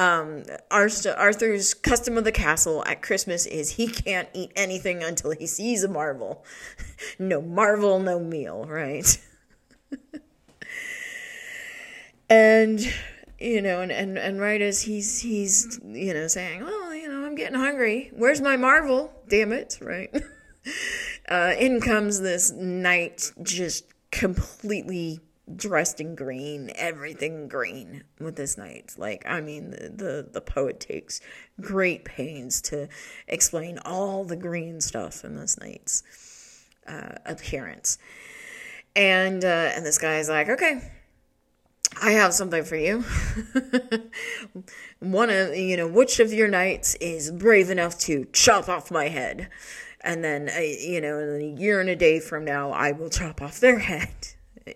Um, 0.00 0.44
Arthur's 0.70 1.74
custom 1.74 2.16
of 2.16 2.24
the 2.24 2.32
castle 2.32 2.82
at 2.86 3.02
Christmas 3.02 3.44
is 3.44 3.72
he 3.72 3.86
can't 3.86 4.30
eat 4.32 4.50
anything 4.56 5.02
until 5.02 5.32
he 5.32 5.46
sees 5.46 5.84
a 5.84 5.88
marvel. 5.88 6.42
no 7.18 7.42
marvel, 7.42 7.98
no 7.98 8.18
meal, 8.18 8.64
right? 8.64 9.18
and 12.30 12.80
you 13.38 13.60
know, 13.60 13.82
and, 13.82 13.92
and, 13.92 14.16
and 14.16 14.40
right 14.40 14.62
as 14.62 14.80
he's 14.80 15.20
he's 15.20 15.78
you 15.84 16.14
know 16.14 16.28
saying, 16.28 16.64
well, 16.64 16.94
you 16.94 17.06
know, 17.06 17.26
I'm 17.26 17.34
getting 17.34 17.58
hungry. 17.58 18.10
Where's 18.14 18.40
my 18.40 18.56
marvel? 18.56 19.12
Damn 19.28 19.52
it, 19.52 19.78
right? 19.82 20.10
Uh, 21.28 21.54
in 21.58 21.80
comes 21.80 22.20
this 22.20 22.50
knight 22.50 23.32
just 23.42 23.84
completely 24.10 25.20
dressed 25.56 26.00
in 26.00 26.14
green, 26.14 26.70
everything 26.74 27.48
green 27.48 28.04
with 28.18 28.36
this 28.36 28.56
knight. 28.56 28.94
Like, 28.96 29.24
I 29.26 29.40
mean, 29.40 29.70
the, 29.70 29.90
the, 29.94 30.28
the 30.32 30.40
poet 30.40 30.80
takes 30.80 31.20
great 31.60 32.04
pains 32.04 32.60
to 32.62 32.88
explain 33.28 33.78
all 33.84 34.24
the 34.24 34.36
green 34.36 34.80
stuff 34.80 35.24
in 35.24 35.36
this 35.36 35.58
knight's 35.60 36.02
uh, 36.86 37.16
appearance. 37.26 37.98
And 38.96 39.44
uh, 39.44 39.70
and 39.76 39.86
this 39.86 39.98
guy's 39.98 40.28
like, 40.28 40.48
okay, 40.48 40.90
I 42.02 42.10
have 42.12 42.34
something 42.34 42.64
for 42.64 42.74
you. 42.74 43.04
One 44.98 45.30
of 45.30 45.56
you 45.56 45.76
know, 45.76 45.86
which 45.86 46.18
of 46.18 46.32
your 46.32 46.48
knights 46.48 46.96
is 46.96 47.30
brave 47.30 47.70
enough 47.70 47.98
to 48.00 48.26
chop 48.32 48.68
off 48.68 48.90
my 48.90 49.06
head? 49.06 49.48
and 50.02 50.24
then 50.24 50.48
uh, 50.48 50.60
you 50.60 51.00
know 51.00 51.18
in 51.18 51.40
a 51.40 51.60
year 51.60 51.80
and 51.80 51.90
a 51.90 51.96
day 51.96 52.20
from 52.20 52.44
now 52.44 52.70
i 52.70 52.92
will 52.92 53.10
chop 53.10 53.42
off 53.42 53.60
their 53.60 53.78
head 53.90 54.08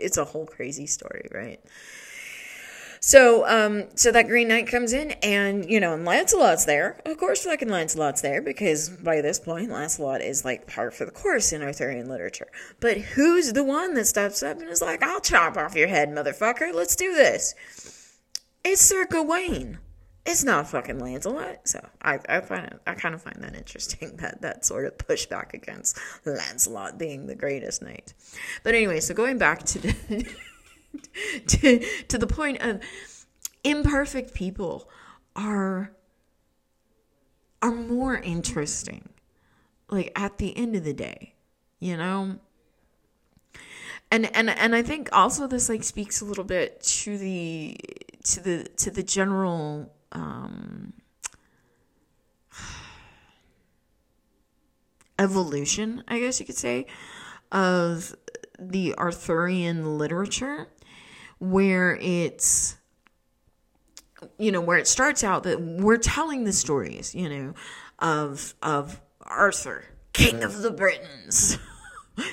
it's 0.00 0.16
a 0.16 0.24
whole 0.24 0.46
crazy 0.46 0.86
story 0.86 1.28
right? 1.32 1.60
So 3.00 3.46
um 3.46 3.84
so 3.96 4.10
that 4.12 4.28
green 4.28 4.48
knight 4.48 4.66
comes 4.66 4.92
in 4.92 5.10
and 5.22 5.68
you 5.68 5.78
know 5.78 5.92
and 5.92 6.04
lancelot's 6.04 6.64
there. 6.64 7.00
Of 7.04 7.18
course 7.18 7.44
fucking 7.44 7.68
lancelot's 7.68 8.22
there 8.22 8.40
because 8.40 8.88
by 8.88 9.20
this 9.20 9.38
point 9.38 9.70
lancelot 9.70 10.22
is 10.22 10.44
like 10.44 10.66
par 10.66 10.90
for 10.90 11.04
the 11.04 11.10
course 11.10 11.52
in 11.52 11.62
arthurian 11.62 12.08
literature. 12.08 12.48
But 12.80 12.96
who's 12.96 13.52
the 13.52 13.64
one 13.64 13.94
that 13.94 14.06
steps 14.06 14.42
up 14.42 14.60
and 14.60 14.70
is 14.70 14.80
like 14.80 15.02
i'll 15.02 15.20
chop 15.20 15.56
off 15.56 15.74
your 15.74 15.88
head 15.88 16.08
motherfucker. 16.08 16.72
Let's 16.72 16.96
do 16.96 17.14
this. 17.14 17.54
It's 18.64 18.80
sir 18.80 19.06
gawain 19.06 19.78
it's 20.26 20.42
not 20.42 20.68
fucking 20.68 20.98
Lancelot. 20.98 21.68
So 21.68 21.86
I, 22.00 22.18
I 22.28 22.40
find 22.40 22.66
it, 22.66 22.80
I 22.86 22.94
kind 22.94 23.14
of 23.14 23.22
find 23.22 23.36
that 23.42 23.54
interesting 23.54 24.16
that 24.16 24.40
that 24.42 24.64
sort 24.64 24.86
of 24.86 24.96
pushback 24.96 25.52
against 25.54 25.98
Lancelot 26.24 26.98
being 26.98 27.26
the 27.26 27.34
greatest 27.34 27.82
knight. 27.82 28.14
But 28.62 28.74
anyway, 28.74 29.00
so 29.00 29.14
going 29.14 29.38
back 29.38 29.64
to 29.64 29.78
the, 29.80 30.36
to 31.46 31.86
to 32.08 32.18
the 32.18 32.26
point 32.26 32.62
of 32.62 32.80
imperfect 33.62 34.34
people 34.34 34.88
are 35.36 35.92
are 37.60 37.72
more 37.72 38.16
interesting. 38.16 39.10
Like 39.90 40.12
at 40.16 40.38
the 40.38 40.56
end 40.56 40.74
of 40.74 40.84
the 40.84 40.94
day, 40.94 41.34
you 41.78 41.96
know. 41.96 42.38
And 44.10 44.34
and 44.34 44.48
and 44.48 44.74
I 44.74 44.82
think 44.82 45.08
also 45.12 45.46
this 45.46 45.68
like 45.68 45.82
speaks 45.82 46.20
a 46.20 46.24
little 46.24 46.44
bit 46.44 46.82
to 46.82 47.18
the 47.18 47.76
to 48.24 48.40
the 48.40 48.64
to 48.76 48.90
the 48.90 49.02
general 49.02 49.92
um, 50.14 50.92
evolution, 55.18 56.02
I 56.08 56.18
guess 56.20 56.40
you 56.40 56.46
could 56.46 56.56
say, 56.56 56.86
of 57.52 58.14
the 58.58 58.94
Arthurian 58.96 59.98
literature, 59.98 60.68
where 61.38 61.96
it's 62.00 62.76
you 64.38 64.50
know 64.50 64.60
where 64.60 64.78
it 64.78 64.86
starts 64.88 65.22
out 65.22 65.42
that 65.42 65.60
we're 65.60 65.98
telling 65.98 66.44
the 66.44 66.52
stories 66.52 67.14
you 67.14 67.28
know 67.28 67.54
of 67.98 68.54
of 68.62 69.00
arthur 69.22 69.84
king 70.12 70.42
of 70.42 70.62
the 70.62 70.70
britons. 70.70 71.58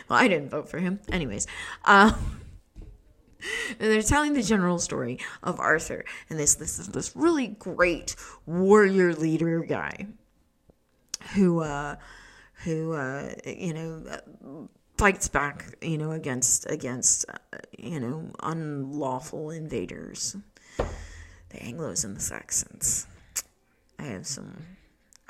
Well 0.07 0.19
i 0.19 0.27
didn't 0.27 0.49
vote 0.49 0.69
for 0.69 0.77
him. 0.77 0.99
Anyways 1.11 1.47
uh, 1.85 2.13
and 3.79 3.91
they're 3.91 4.01
telling 4.01 4.33
the 4.33 4.43
general 4.43 4.79
story 4.79 5.19
of 5.43 5.59
Arthur 5.59 6.05
and 6.29 6.39
this 6.39 6.55
this 6.55 6.79
is 6.79 6.87
this 6.89 7.15
really 7.15 7.47
great 7.47 8.15
warrior 8.45 9.13
leader 9.13 9.59
guy 9.59 10.07
who 11.33 11.61
uh 11.61 11.95
who 12.63 12.93
uh 12.93 13.33
you 13.45 13.73
know 13.73 14.67
fights 14.97 15.27
back 15.27 15.75
you 15.81 15.97
know 15.97 16.11
against 16.11 16.69
against 16.69 17.25
uh, 17.29 17.57
you 17.77 17.99
know 17.99 18.29
unlawful 18.43 19.49
invaders 19.49 20.35
the 20.77 21.57
Anglos 21.57 22.05
and 22.05 22.15
the 22.15 22.21
Saxons 22.21 23.07
I 23.99 24.03
have 24.03 24.25
some 24.25 24.65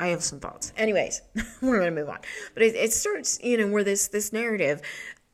I 0.02 0.08
have 0.08 0.24
some 0.24 0.39
thoughts. 0.39 0.74
Anyways, 0.78 1.21
we're 1.62 1.78
going 1.78 1.93
to 1.93 2.02
move 2.02 2.10
on. 2.10 2.17
But 2.56 2.63
it, 2.63 2.76
it 2.76 2.91
starts, 2.91 3.39
you 3.43 3.56
know, 3.56 3.67
where 3.67 3.84
this 3.84 4.08
this 4.08 4.34
narrative 4.34 4.82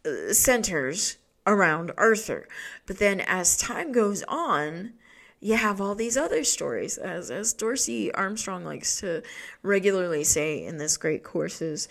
uh, 0.06 0.34
centers 0.34 1.18
around 1.48 1.92
Arthur. 1.98 2.48
But 2.86 3.00
then 3.00 3.22
as 3.22 3.58
time 3.58 3.92
goes 3.92 4.24
on, 4.28 4.94
you 5.40 5.56
have 5.56 5.80
all 5.80 5.96
these 5.96 6.18
other 6.18 6.44
stories, 6.44 6.98
as 6.98 7.32
as 7.32 7.54
Dorsey 7.54 8.12
Armstrong 8.12 8.66
likes 8.66 9.00
to 9.00 9.24
regularly 9.64 10.24
say 10.24 10.64
in 10.64 10.78
this 10.78 10.98
great 10.98 11.24
courses 11.24 11.88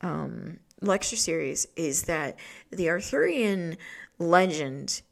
um, 0.00 0.58
lecture 0.80 1.16
series, 1.16 1.66
is 1.76 2.04
that 2.04 2.36
the 2.70 2.88
Arthurian 2.88 3.76
legend 4.18 5.02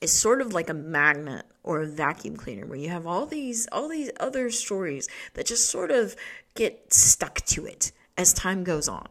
is 0.00 0.12
sort 0.12 0.40
of 0.40 0.52
like 0.52 0.70
a 0.70 0.74
magnet 0.74 1.44
or 1.64 1.80
a 1.80 1.86
vacuum 1.86 2.36
cleaner 2.36 2.66
where 2.66 2.78
you 2.78 2.88
have 2.88 3.06
all 3.06 3.26
these 3.26 3.66
all 3.72 3.88
these 3.88 4.10
other 4.20 4.50
stories 4.50 5.08
that 5.34 5.46
just 5.46 5.68
sort 5.68 5.90
of 5.90 6.14
get 6.54 6.92
stuck 6.92 7.40
to 7.46 7.66
it 7.66 7.90
as 8.18 8.34
time 8.34 8.64
goes 8.64 8.88
on, 8.88 9.08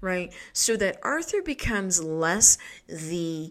right? 0.00 0.32
So 0.52 0.76
that 0.76 0.98
Arthur 1.02 1.42
becomes 1.42 2.02
less 2.04 2.58
the 2.86 3.50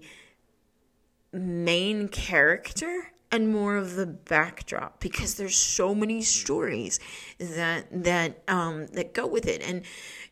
main 1.34 2.08
character 2.08 3.12
and 3.32 3.52
more 3.52 3.78
of 3.78 3.96
the 3.96 4.08
backdrop 4.08 5.00
because 5.00 5.36
there's 5.36 5.56
so 5.56 5.94
many 5.94 6.22
stories 6.22 7.00
that 7.38 7.86
that 7.92 8.42
um 8.48 8.88
that 8.88 9.14
go 9.14 9.28
with 9.28 9.46
it 9.46 9.62
and 9.62 9.84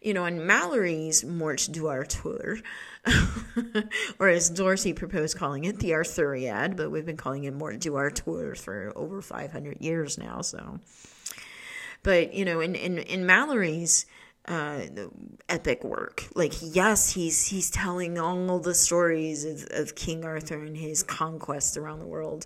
you 0.01 0.13
know 0.13 0.25
in 0.25 0.45
Malory's 0.47 1.23
Morte 1.23 1.71
d'Arthur 1.71 2.57
or 4.19 4.29
as 4.29 4.49
Dorsey 4.49 4.93
proposed 4.93 5.37
calling 5.37 5.65
it 5.65 5.77
the 5.77 5.93
Arthuriad 5.93 6.75
but 6.75 6.89
we've 6.89 7.05
been 7.05 7.17
calling 7.17 7.43
it 7.43 7.53
Morte 7.53 7.79
d'Arthur 7.79 8.55
for 8.55 8.91
over 8.95 9.21
500 9.21 9.77
years 9.79 10.17
now 10.17 10.41
so 10.41 10.79
but 12.01 12.33
you 12.33 12.45
know 12.45 12.61
in 12.61 12.73
in 12.73 12.97
in 12.97 13.27
Malory's 13.27 14.07
uh, 14.47 14.81
epic 15.49 15.83
work. 15.83 16.25
Like, 16.35 16.53
yes, 16.61 17.11
he's 17.11 17.47
he's 17.47 17.69
telling 17.69 18.17
all 18.17 18.59
the 18.59 18.73
stories 18.73 19.45
of, 19.45 19.67
of 19.71 19.95
King 19.95 20.23
Arthur 20.25 20.63
and 20.63 20.77
his 20.77 21.03
conquests 21.03 21.77
around 21.77 21.99
the 21.99 22.07
world. 22.07 22.45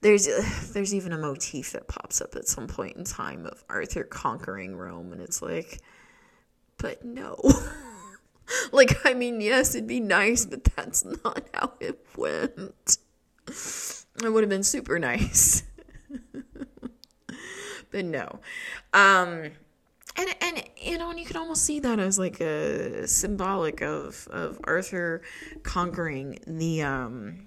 There's 0.00 0.26
there's 0.72 0.94
even 0.94 1.12
a 1.12 1.18
motif 1.18 1.72
that 1.72 1.88
pops 1.88 2.20
up 2.20 2.34
at 2.36 2.48
some 2.48 2.66
point 2.66 2.96
in 2.96 3.04
time 3.04 3.46
of 3.46 3.64
Arthur 3.68 4.04
conquering 4.04 4.76
Rome, 4.76 5.12
and 5.12 5.20
it's 5.20 5.40
like, 5.42 5.80
but 6.78 7.04
no. 7.04 7.38
like, 8.72 9.04
I 9.04 9.14
mean, 9.14 9.40
yes, 9.40 9.74
it'd 9.74 9.86
be 9.86 10.00
nice, 10.00 10.46
but 10.46 10.64
that's 10.64 11.04
not 11.04 11.48
how 11.54 11.74
it 11.80 12.04
went. 12.16 12.98
It 14.22 14.28
would 14.28 14.42
have 14.42 14.50
been 14.50 14.64
super 14.64 14.98
nice. 14.98 15.62
but 17.90 18.04
no. 18.04 18.40
Um 18.92 19.52
and 20.20 20.34
and 20.40 20.64
you 20.76 20.98
know, 20.98 21.10
and 21.10 21.18
you 21.18 21.24
can 21.24 21.36
almost 21.36 21.64
see 21.64 21.80
that 21.80 21.98
as 21.98 22.18
like 22.18 22.40
a 22.40 23.06
symbolic 23.08 23.80
of 23.80 24.28
of 24.30 24.60
Arthur 24.64 25.22
conquering 25.62 26.38
the 26.46 26.82
um 26.82 27.46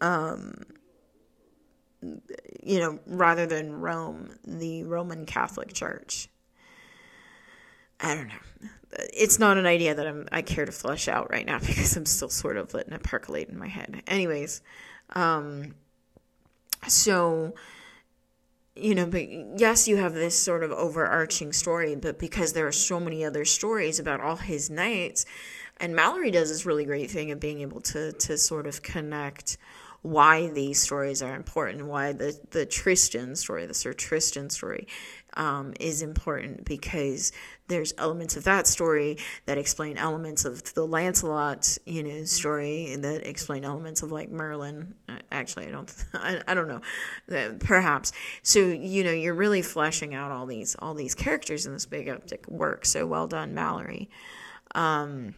um 0.00 0.64
you 2.62 2.78
know, 2.78 2.98
rather 3.06 3.46
than 3.46 3.80
Rome, 3.80 4.30
the 4.44 4.84
Roman 4.84 5.26
Catholic 5.26 5.72
Church. 5.72 6.28
I 8.00 8.14
don't 8.14 8.28
know. 8.28 8.68
It's 9.12 9.38
not 9.38 9.56
an 9.58 9.66
idea 9.66 9.94
that 9.94 10.06
I'm 10.06 10.28
I 10.30 10.42
care 10.42 10.64
to 10.64 10.72
flesh 10.72 11.08
out 11.08 11.30
right 11.30 11.46
now 11.46 11.58
because 11.66 11.96
I'm 11.96 12.06
still 12.06 12.28
sort 12.28 12.56
of 12.56 12.72
letting 12.74 12.92
it 12.92 13.02
percolate 13.02 13.48
in 13.48 13.58
my 13.58 13.68
head. 13.68 14.02
Anyways, 14.06 14.62
um 15.10 15.74
so 16.88 17.54
you 18.76 18.94
know, 18.94 19.06
but 19.06 19.58
yes, 19.58 19.88
you 19.88 19.96
have 19.96 20.14
this 20.14 20.38
sort 20.38 20.62
of 20.62 20.70
overarching 20.70 21.52
story, 21.52 21.96
but 21.96 22.18
because 22.18 22.52
there 22.52 22.66
are 22.66 22.72
so 22.72 23.00
many 23.00 23.24
other 23.24 23.44
stories 23.44 23.98
about 23.98 24.20
all 24.20 24.36
his 24.36 24.68
knights, 24.68 25.24
and 25.78 25.94
Malory 25.94 26.32
does 26.32 26.50
this 26.50 26.66
really 26.66 26.84
great 26.84 27.10
thing 27.10 27.30
of 27.30 27.40
being 27.40 27.60
able 27.60 27.80
to 27.80 28.12
to 28.12 28.36
sort 28.36 28.66
of 28.66 28.82
connect 28.82 29.56
why 30.02 30.48
these 30.48 30.80
stories 30.80 31.22
are 31.22 31.34
important, 31.34 31.86
why 31.86 32.12
the 32.12 32.38
the 32.50 32.66
Tristan 32.66 33.36
story, 33.36 33.66
the 33.66 33.74
Sir 33.74 33.92
Tristan 33.92 34.50
story, 34.50 34.86
um, 35.36 35.74
is 35.78 36.02
important 36.02 36.64
because 36.64 37.32
there's 37.68 37.92
elements 37.98 38.36
of 38.36 38.44
that 38.44 38.66
story 38.66 39.18
that 39.44 39.58
explain 39.58 39.98
elements 39.98 40.44
of 40.44 40.74
the 40.74 40.86
Lancelot, 40.86 41.78
you 41.84 42.02
know, 42.02 42.24
story 42.24 42.96
that 42.96 43.26
explain 43.28 43.64
elements 43.64 44.02
of 44.02 44.10
like 44.10 44.30
Merlin. 44.30 44.94
Uh, 45.08 45.18
actually, 45.30 45.66
I 45.66 45.70
don't, 45.70 46.04
I, 46.14 46.40
I 46.48 46.54
don't 46.54 46.68
know, 46.68 46.80
uh, 47.36 47.54
perhaps. 47.58 48.12
So 48.42 48.60
you 48.60 49.04
know, 49.04 49.12
you're 49.12 49.34
really 49.34 49.62
fleshing 49.62 50.14
out 50.14 50.32
all 50.32 50.46
these 50.46 50.76
all 50.78 50.94
these 50.94 51.14
characters 51.14 51.66
in 51.66 51.72
this 51.72 51.86
big 51.86 52.08
epic 52.08 52.46
work. 52.48 52.86
So 52.86 53.06
well 53.06 53.26
done, 53.26 53.54
Malory. 53.54 54.08
Um, 54.74 55.34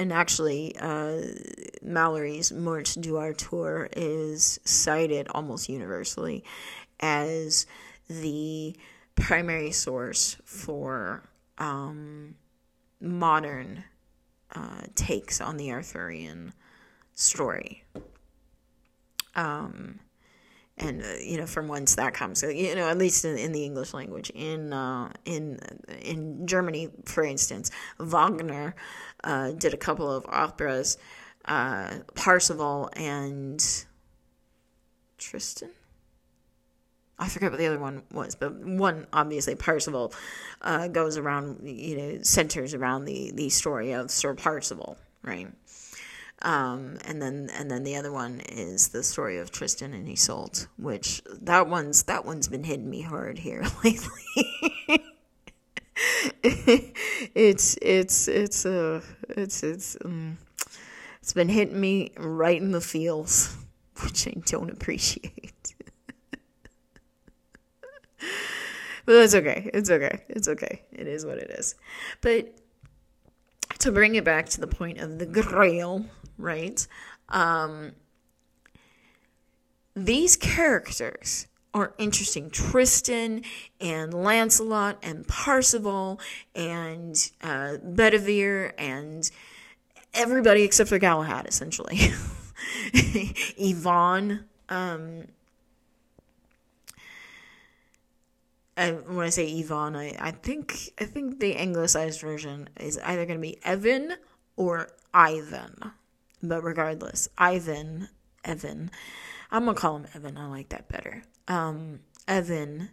and 0.00 0.14
actually, 0.14 0.74
uh, 0.80 1.20
Malory's 1.82 2.50
Morte 2.50 2.98
d'Arthur 3.02 3.86
is 3.94 4.58
cited 4.64 5.28
almost 5.28 5.68
universally 5.68 6.42
as 7.00 7.66
the 8.08 8.74
primary 9.14 9.72
source 9.72 10.38
for 10.46 11.28
um, 11.58 12.34
modern 12.98 13.84
uh, 14.56 14.84
takes 14.94 15.38
on 15.38 15.58
the 15.58 15.70
Arthurian 15.70 16.54
story. 17.12 17.84
Um, 19.34 20.00
and 20.80 21.02
uh, 21.02 21.06
you 21.22 21.36
know 21.36 21.46
from 21.46 21.68
whence 21.68 21.94
that 21.94 22.14
comes. 22.14 22.42
You 22.42 22.74
know, 22.74 22.88
at 22.88 22.98
least 22.98 23.24
in, 23.24 23.36
in 23.36 23.52
the 23.52 23.64
English 23.64 23.94
language. 23.94 24.30
In 24.30 24.72
uh, 24.72 25.12
in 25.24 25.58
in 26.00 26.46
Germany, 26.46 26.88
for 27.04 27.22
instance, 27.22 27.70
Wagner 27.98 28.74
uh, 29.24 29.52
did 29.52 29.74
a 29.74 29.76
couple 29.76 30.10
of 30.10 30.24
operas, 30.28 30.98
uh, 31.44 31.98
Parsifal 32.14 32.90
and 32.94 33.64
Tristan. 35.18 35.70
I 37.18 37.28
forget 37.28 37.50
what 37.50 37.58
the 37.58 37.66
other 37.66 37.78
one 37.78 38.02
was, 38.12 38.34
but 38.34 38.54
one 38.64 39.06
obviously 39.12 39.54
Parsifal 39.54 40.14
uh, 40.62 40.88
goes 40.88 41.18
around, 41.18 41.60
you 41.62 41.96
know, 41.96 42.18
centers 42.22 42.72
around 42.72 43.04
the 43.04 43.30
the 43.34 43.50
story 43.50 43.92
of 43.92 44.10
Sir 44.10 44.34
Parsifal, 44.34 44.96
right? 45.22 45.48
Um, 46.42 46.96
and 47.04 47.20
then 47.20 47.50
and 47.52 47.70
then 47.70 47.84
the 47.84 47.96
other 47.96 48.10
one 48.10 48.40
is 48.48 48.88
the 48.88 49.02
story 49.02 49.38
of 49.38 49.50
Tristan 49.50 49.92
and 49.92 50.08
Isolde, 50.08 50.66
which 50.78 51.22
that 51.42 51.68
one's 51.68 52.04
that 52.04 52.24
one's 52.24 52.48
been 52.48 52.64
hitting 52.64 52.88
me 52.88 53.02
hard 53.02 53.38
here 53.38 53.64
lately. 53.84 55.04
it's 56.42 57.76
it's 57.82 58.28
it's 58.28 58.64
uh 58.64 59.02
it's 59.28 59.62
it's 59.62 59.96
um, 60.04 60.38
it's 61.20 61.32
been 61.32 61.48
hitting 61.48 61.80
me 61.80 62.12
right 62.16 62.60
in 62.60 62.70
the 62.70 62.80
feels, 62.80 63.56
which 64.02 64.26
I 64.26 64.34
don't 64.46 64.70
appreciate. 64.70 65.74
but 69.04 69.14
it's 69.14 69.34
okay. 69.34 69.70
It's 69.74 69.90
okay. 69.90 70.24
It's 70.28 70.48
okay. 70.48 70.82
It 70.92 71.06
is 71.06 71.26
what 71.26 71.38
it 71.38 71.50
is. 71.50 71.74
But 72.20 72.54
to 73.80 73.92
bring 73.92 74.14
it 74.14 74.24
back 74.24 74.48
to 74.50 74.60
the 74.60 74.66
point 74.66 74.98
of 74.98 75.18
the 75.18 75.26
Grail, 75.26 76.06
right? 76.38 76.86
Um, 77.28 77.92
these 79.94 80.36
characters 80.36 81.46
are 81.72 81.94
interesting. 81.98 82.50
Tristan 82.50 83.42
and 83.80 84.12
Lancelot 84.12 84.98
and 85.02 85.26
Parsifal 85.26 86.20
and 86.54 87.16
uh, 87.42 87.76
Bedivere 87.84 88.72
and 88.78 89.30
everybody 90.14 90.62
except 90.62 90.88
for 90.88 90.98
Galahad, 90.98 91.46
essentially. 91.46 91.98
Yvain. 92.92 94.44
Um, 94.68 95.24
I, 98.76 98.92
when 98.92 99.26
I 99.26 99.30
say 99.30 99.46
Yvain, 99.46 99.94
I, 99.94 100.16
I 100.18 100.30
think 100.30 100.92
I 100.98 101.04
think 101.04 101.40
the 101.40 101.56
anglicized 101.56 102.20
version 102.20 102.68
is 102.78 102.98
either 102.98 103.26
going 103.26 103.38
to 103.38 103.42
be 103.42 103.58
Evan 103.64 104.14
or 104.56 104.88
Ivan. 105.12 105.92
But 106.42 106.62
regardless, 106.62 107.28
Ivan, 107.36 108.08
Evan, 108.44 108.90
I'm 109.50 109.66
gonna 109.66 109.76
call 109.76 109.96
him 109.96 110.06
Evan. 110.14 110.38
I 110.38 110.46
like 110.46 110.70
that 110.70 110.88
better. 110.88 111.22
Um, 111.48 112.00
Evan, 112.28 112.90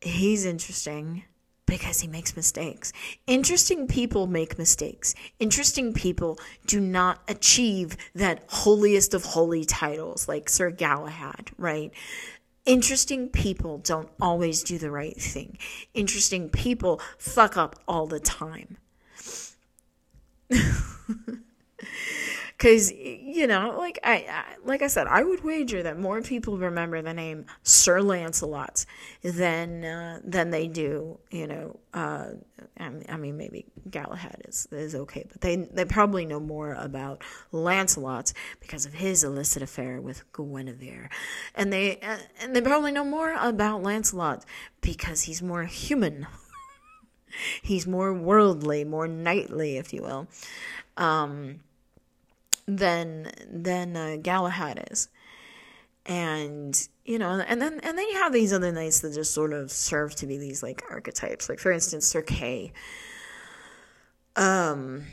he's 0.00 0.44
interesting 0.44 1.24
because 1.70 2.00
he 2.00 2.08
makes 2.08 2.34
mistakes. 2.34 2.92
Interesting 3.26 3.86
people 3.86 4.26
make 4.26 4.58
mistakes. 4.58 5.14
Interesting 5.38 5.92
people 5.92 6.38
do 6.66 6.80
not 6.80 7.22
achieve 7.28 7.96
that 8.14 8.42
holiest 8.48 9.14
of 9.14 9.24
holy 9.24 9.64
titles 9.64 10.26
like 10.26 10.48
Sir 10.48 10.70
Galahad, 10.70 11.52
right? 11.56 11.92
Interesting 12.66 13.28
people 13.28 13.78
don't 13.78 14.10
always 14.20 14.62
do 14.64 14.78
the 14.78 14.90
right 14.90 15.16
thing. 15.16 15.58
Interesting 15.94 16.48
people 16.50 17.00
fuck 17.18 17.56
up 17.56 17.76
all 17.86 18.06
the 18.06 18.20
time. 18.20 18.76
Cause 22.60 22.92
you 22.92 23.46
know, 23.46 23.74
like 23.78 23.98
I, 24.04 24.26
I, 24.30 24.44
like 24.66 24.82
I 24.82 24.88
said, 24.88 25.06
I 25.06 25.22
would 25.22 25.42
wager 25.42 25.82
that 25.82 25.98
more 25.98 26.20
people 26.20 26.58
remember 26.58 27.00
the 27.00 27.14
name 27.14 27.46
Sir 27.62 28.02
Lancelot 28.02 28.84
than 29.22 29.82
uh, 29.82 30.20
than 30.22 30.50
they 30.50 30.68
do. 30.68 31.18
You 31.30 31.46
know, 31.46 31.80
uh, 31.94 32.26
I 32.78 33.16
mean, 33.16 33.38
maybe 33.38 33.64
Galahad 33.90 34.42
is 34.46 34.68
is 34.72 34.94
okay, 34.94 35.24
but 35.26 35.40
they 35.40 35.56
they 35.56 35.86
probably 35.86 36.26
know 36.26 36.38
more 36.38 36.74
about 36.74 37.22
Lancelot 37.50 38.34
because 38.60 38.84
of 38.84 38.92
his 38.92 39.24
illicit 39.24 39.62
affair 39.62 39.98
with 39.98 40.30
Guinevere, 40.34 41.08
and 41.54 41.72
they 41.72 41.98
uh, 42.00 42.18
and 42.42 42.54
they 42.54 42.60
probably 42.60 42.92
know 42.92 43.04
more 43.04 43.32
about 43.40 43.82
Lancelot 43.82 44.44
because 44.82 45.22
he's 45.22 45.40
more 45.40 45.64
human. 45.64 46.26
he's 47.62 47.86
more 47.86 48.12
worldly, 48.12 48.84
more 48.84 49.08
knightly, 49.08 49.78
if 49.78 49.94
you 49.94 50.02
will. 50.02 50.28
Um, 50.98 51.60
than 52.66 53.30
than 53.50 53.96
uh, 53.96 54.16
Galahad 54.20 54.88
is. 54.90 55.08
And 56.06 56.88
you 57.04 57.18
know, 57.18 57.30
and 57.30 57.60
then 57.60 57.80
and 57.82 57.98
then 57.98 58.08
you 58.08 58.14
have 58.14 58.32
these 58.32 58.52
other 58.52 58.72
knights 58.72 59.00
that 59.00 59.14
just 59.14 59.34
sort 59.34 59.52
of 59.52 59.70
serve 59.70 60.14
to 60.16 60.26
be 60.26 60.38
these 60.38 60.62
like 60.62 60.82
archetypes. 60.90 61.48
Like 61.48 61.58
for 61.58 61.72
instance, 61.72 62.06
Sir 62.06 62.22
Kay. 62.22 62.72
Um 64.36 65.04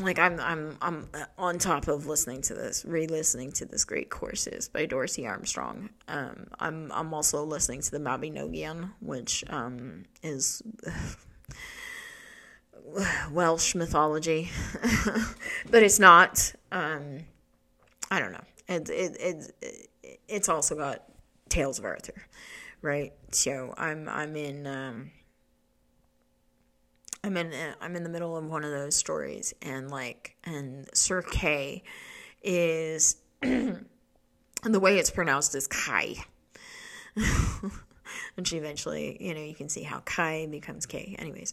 like 0.00 0.18
I'm 0.18 0.38
I'm 0.40 0.76
I'm 0.80 1.08
on 1.36 1.58
top 1.58 1.88
of 1.88 2.06
listening 2.06 2.42
to 2.42 2.54
this, 2.54 2.84
re-listening 2.84 3.52
to 3.52 3.64
this 3.64 3.84
great 3.84 4.10
courses 4.10 4.68
by 4.68 4.86
Dorsey 4.86 5.26
Armstrong. 5.26 5.90
Um, 6.08 6.46
I'm 6.60 6.92
I'm 6.92 7.12
also 7.12 7.44
listening 7.44 7.80
to 7.82 7.90
the 7.90 7.98
Mabinogion, 7.98 8.90
which 9.00 9.44
um, 9.50 10.04
is 10.22 10.62
Welsh 13.30 13.74
mythology, 13.74 14.50
but 15.70 15.82
it's 15.82 15.98
not. 15.98 16.52
Um, 16.70 17.20
I 18.10 18.20
don't 18.20 18.32
know. 18.32 18.44
It, 18.68 18.90
it, 18.90 19.52
it, 19.62 19.88
it's 20.28 20.48
also 20.48 20.74
got 20.74 21.02
Tales 21.48 21.78
of 21.78 21.84
Arthur, 21.84 22.26
right? 22.80 23.12
So 23.30 23.74
I'm 23.76 24.08
I'm 24.08 24.36
in 24.36 24.66
um, 24.66 25.10
I'm 27.24 27.36
in 27.36 27.52
I'm 27.80 27.96
in 27.96 28.02
the 28.02 28.10
middle 28.10 28.36
of 28.36 28.44
one 28.44 28.64
of 28.64 28.70
those 28.70 28.96
stories, 28.96 29.54
and 29.62 29.90
like 29.90 30.36
and 30.44 30.88
Sir 30.94 31.22
Kay 31.22 31.82
is 32.42 33.16
and 33.42 33.86
the 34.64 34.80
way 34.80 34.98
it's 34.98 35.10
pronounced 35.10 35.54
is 35.54 35.66
Kai. 35.66 36.16
and 38.36 38.46
she 38.46 38.56
eventually, 38.56 39.16
you 39.20 39.34
know, 39.34 39.42
you 39.42 39.54
can 39.54 39.68
see 39.68 39.82
how 39.82 40.00
Kai 40.00 40.46
becomes 40.50 40.86
K. 40.86 41.14
Anyways, 41.18 41.52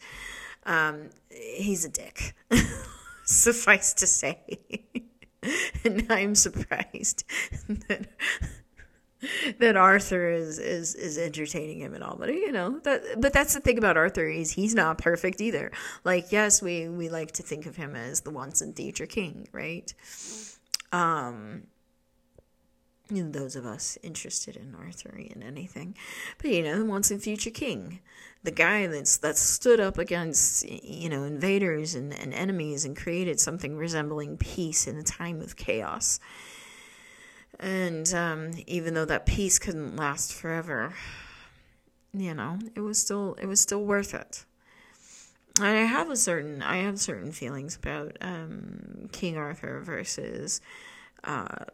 um, 0.69 1.10
he's 1.29 1.84
a 1.84 1.89
dick. 1.89 2.36
Suffice 3.25 3.93
to 3.95 4.08
say. 4.08 4.39
and 5.86 6.05
I'm 6.10 6.36
surprised 6.36 7.23
that 7.88 8.08
that 9.60 9.75
Arthur 9.75 10.29
is 10.29 10.60
is 10.60 10.95
is 10.95 11.17
entertaining 11.17 11.79
him 11.79 11.93
and 11.93 12.03
all. 12.03 12.15
But 12.17 12.29
you 12.29 12.51
know 12.51 12.79
that. 12.79 13.19
But 13.19 13.34
that's 13.34 13.53
the 13.53 13.60
thing 13.60 13.77
about 13.77 13.97
Arthur 13.97 14.27
is 14.27 14.51
he's 14.51 14.75
not 14.75 14.99
perfect 14.99 15.41
either. 15.41 15.71
Like 16.03 16.32
yes, 16.32 16.62
we 16.62 16.88
we 16.88 17.10
like 17.10 17.32
to 17.34 17.43
think 17.43 17.65
of 17.65 17.75
him 17.75 17.95
as 17.95 18.21
the 18.21 18.32
once 18.32 18.62
and 18.62 18.75
future 18.75 19.08
king, 19.08 19.47
right? 19.51 19.93
Um. 20.91 21.63
Those 23.12 23.55
of 23.55 23.65
us 23.65 23.97
interested 24.03 24.55
in 24.55 24.75
Arthurian 24.75 25.41
anything, 25.41 25.95
but 26.38 26.51
you 26.51 26.62
know, 26.62 26.77
the 26.77 26.86
once 26.86 27.10
and 27.10 27.19
future 27.19 27.49
king, 27.49 28.01
the 28.43 28.52
guy 28.52 28.88
that's 28.88 29.17
that 29.17 29.38
stood 29.38 29.80
up 29.80 29.97
against 29.97 30.67
you 30.67 31.10
know 31.10 31.23
invaders 31.23 31.95
and, 31.95 32.13
and 32.13 32.34
enemies 32.34 32.86
and 32.86 32.95
created 32.95 33.39
something 33.39 33.75
resembling 33.75 34.38
peace 34.38 34.88
in 34.88 34.97
a 34.97 35.04
time 35.04 35.41
of 35.41 35.56
chaos 35.56 36.19
and 37.60 38.13
um, 38.13 38.52
even 38.67 38.93
though 38.93 39.06
that 39.06 39.25
peace 39.25 39.60
couldn't 39.60 39.97
last 39.97 40.34
forever, 40.34 40.93
you 42.13 42.34
know, 42.34 42.58
it 42.75 42.80
was 42.80 42.99
still 42.99 43.36
it 43.41 43.47
was 43.47 43.60
still 43.60 43.84
worth 43.84 44.13
it. 44.13 44.45
And 45.58 45.67
I 45.67 45.84
have 45.84 46.10
a 46.10 46.15
certain 46.15 46.62
I 46.62 46.78
have 46.78 46.99
certain 46.99 47.32
feelings 47.32 47.75
about 47.75 48.17
um, 48.21 49.10
King 49.12 49.38
Arthur 49.38 49.82
versus 49.82 50.62
uh, 51.25 51.65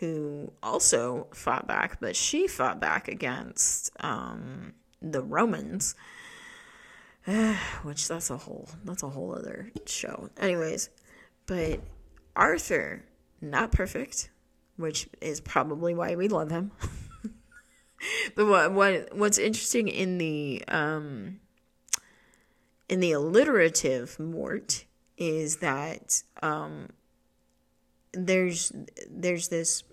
who 0.00 0.52
also 0.62 1.26
fought 1.32 1.66
back, 1.66 2.00
but 2.00 2.16
she 2.16 2.46
fought 2.46 2.80
back 2.80 3.08
against 3.08 3.90
um, 4.00 4.74
the 5.00 5.22
Romans. 5.22 5.94
which 7.82 8.08
that's 8.08 8.30
a 8.30 8.36
whole 8.36 8.68
that's 8.84 9.02
a 9.02 9.08
whole 9.08 9.34
other 9.34 9.70
show. 9.86 10.28
Anyways, 10.40 10.90
but 11.46 11.80
Arthur, 12.34 13.04
not 13.40 13.70
perfect, 13.70 14.30
which 14.76 15.08
is 15.20 15.40
probably 15.40 15.94
why 15.94 16.16
we 16.16 16.28
love 16.28 16.50
him. 16.50 16.72
but 18.34 18.46
what 18.46 18.72
what 18.72 19.16
what's 19.16 19.38
interesting 19.38 19.88
in 19.88 20.18
the 20.18 20.64
um 20.66 21.40
in 22.88 23.00
the 23.00 23.12
alliterative 23.12 24.18
Morte 24.18 24.84
is 25.16 25.56
that 25.56 26.22
um 26.42 26.88
there's 28.12 28.72
there's 29.10 29.48
this 29.48 29.84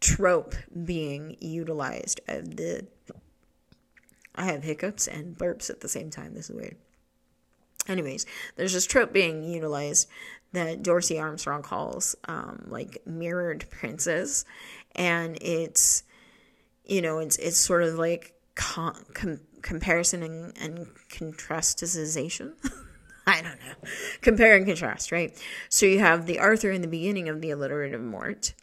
trope 0.00 0.54
being 0.84 1.36
utilized 1.40 2.20
of 2.28 2.56
the 2.56 2.86
I 4.34 4.44
have 4.44 4.62
hiccups 4.62 5.06
and 5.06 5.36
burps 5.36 5.68
at 5.70 5.80
the 5.80 5.88
same 5.88 6.10
time. 6.10 6.34
This 6.34 6.48
is 6.48 6.56
weird. 6.56 6.76
Anyways, 7.88 8.26
there's 8.56 8.72
this 8.72 8.86
trope 8.86 9.12
being 9.12 9.42
utilized 9.42 10.08
that 10.52 10.82
Dorsey 10.82 11.18
Armstrong 11.18 11.62
calls 11.62 12.16
um, 12.24 12.66
like 12.68 12.98
mirrored 13.06 13.66
princes, 13.70 14.44
and 14.94 15.36
it's 15.40 16.04
you 16.84 17.02
know 17.02 17.18
it's 17.18 17.36
it's 17.36 17.58
sort 17.58 17.82
of 17.82 17.94
like 17.94 18.34
com- 18.54 19.04
com- 19.14 19.40
comparison 19.62 20.22
and, 20.22 20.56
and 20.58 20.86
contrastization. 21.10 22.52
I 23.30 23.42
don't 23.42 23.60
know. 23.60 23.90
Compare 24.20 24.56
and 24.56 24.66
contrast, 24.66 25.12
right? 25.12 25.32
So 25.68 25.86
you 25.86 26.00
have 26.00 26.26
the 26.26 26.38
Arthur 26.38 26.70
in 26.70 26.82
the 26.82 26.88
beginning 26.88 27.28
of 27.28 27.40
the 27.40 27.50
alliterative 27.50 28.00
Morte, 28.00 28.54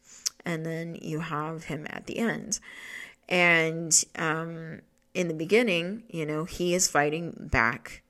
and 0.45 0.65
then 0.65 0.97
you 1.01 1.19
have 1.19 1.65
him 1.65 1.87
at 1.89 2.05
the 2.05 2.19
end. 2.19 2.59
And 3.29 3.93
um, 4.15 4.81
in 5.13 5.27
the 5.27 5.33
beginning, 5.33 6.03
you 6.09 6.25
know, 6.25 6.45
he 6.45 6.73
is 6.73 6.87
fighting 6.87 7.33
back 7.51 8.03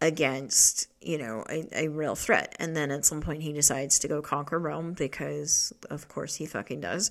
against 0.00 0.86
you 1.00 1.18
know 1.18 1.44
a, 1.50 1.66
a 1.72 1.88
real 1.88 2.14
threat 2.14 2.54
and 2.60 2.76
then 2.76 2.90
at 2.90 3.04
some 3.04 3.20
point 3.20 3.42
he 3.42 3.52
decides 3.52 3.98
to 3.98 4.06
go 4.06 4.22
conquer 4.22 4.58
rome 4.58 4.92
because 4.92 5.72
of 5.90 6.06
course 6.06 6.36
he 6.36 6.46
fucking 6.46 6.80
does 6.80 7.10